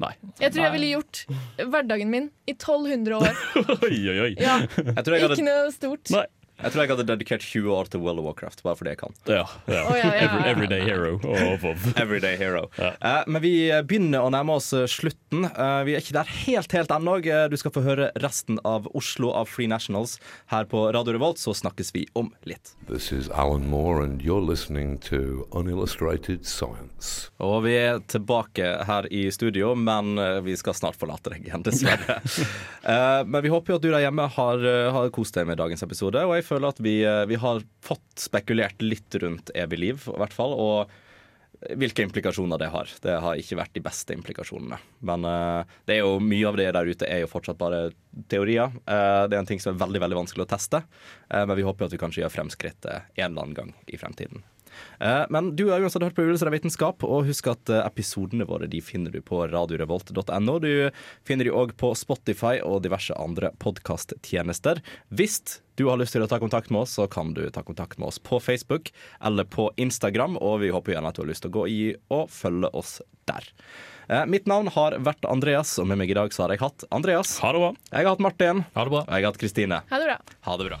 [0.00, 0.12] Nei.
[0.40, 1.18] Jeg tror jeg ville gjort
[1.60, 3.40] hverdagen min i 1200 år.
[3.84, 4.30] Oi, oi, oi.
[4.40, 6.12] Ja, Jeg tror jeg hadde, Ikke noe stort.
[6.14, 6.26] Nei.
[6.60, 9.14] Jeg tror jeg hadde dedikert 20 år til World of Warcraft, bare fordi jeg kan.
[9.24, 9.84] Ja, ja.
[9.88, 11.14] Oh, ja, ja, Every, everyday hero.
[11.24, 11.86] Oh, oh.
[11.96, 12.66] Everyday hero.
[12.76, 12.92] Ja.
[13.00, 13.54] Eh, men vi
[13.88, 15.46] begynner å nærme oss eh, slutten.
[15.56, 17.16] Uh, vi er ikke der helt, helt ennå.
[17.50, 20.18] Du skal få høre resten av Oslo av Free Nationals
[20.52, 22.74] her på Radio Revolt, så snakkes vi om litt.
[22.90, 27.30] This is Alan Moore, and you're listening to Unillustrated Science.
[27.40, 32.20] Og vi er tilbake her i studio, men vi skal snart forlate deg igjen, dessverre.
[32.84, 35.84] uh, men vi håper jo at du der hjemme har, har kost deg med dagens
[35.86, 40.10] episode, og jeg føler at vi, eh, vi har fått spekulert litt rundt evig liv,
[40.10, 40.56] i hvert fall.
[40.58, 40.90] Og
[41.76, 42.88] hvilke implikasjoner det har.
[43.04, 44.78] Det har ikke vært de beste implikasjonene.
[45.04, 47.90] Men uh, det er jo mye av det der ute er jo fortsatt bare
[48.32, 48.72] teorier.
[48.88, 50.84] Uh, det er en ting som er veldig veldig vanskelig å teste,
[51.30, 53.98] Uh, men vi håper at vi kanskje gjør fremskritt eh, en eller annen gang i
[54.00, 54.40] fremtiden.
[55.00, 58.68] Eh, Men du har uansett hørt på Uillustrert vitenskap, og husk at eh, episodene våre
[58.70, 60.58] de finner du på radiorevolt.no.
[60.62, 60.90] Du
[61.26, 64.80] finner de òg på Spotify og diverse andre podkasttjenester.
[65.10, 67.98] Hvis du har lyst til å ta kontakt med oss, så kan du ta kontakt
[67.98, 68.90] med oss på Facebook
[69.24, 71.80] eller på Instagram, og vi håper gjerne at du har lyst til å gå i
[72.12, 72.98] og følge oss
[73.30, 73.46] der.
[74.10, 76.84] Eh, Mitt navn har vært Andreas, og med meg i dag så har jeg hatt
[76.90, 77.38] Andreas.
[77.40, 77.72] Ha det bra.
[77.92, 78.64] Jeg har hatt Martin.
[78.76, 79.04] Ha det bra.
[79.06, 79.84] Og jeg har hatt Kristine.
[79.88, 80.18] Ha det bra.
[80.50, 80.80] Ha det bra.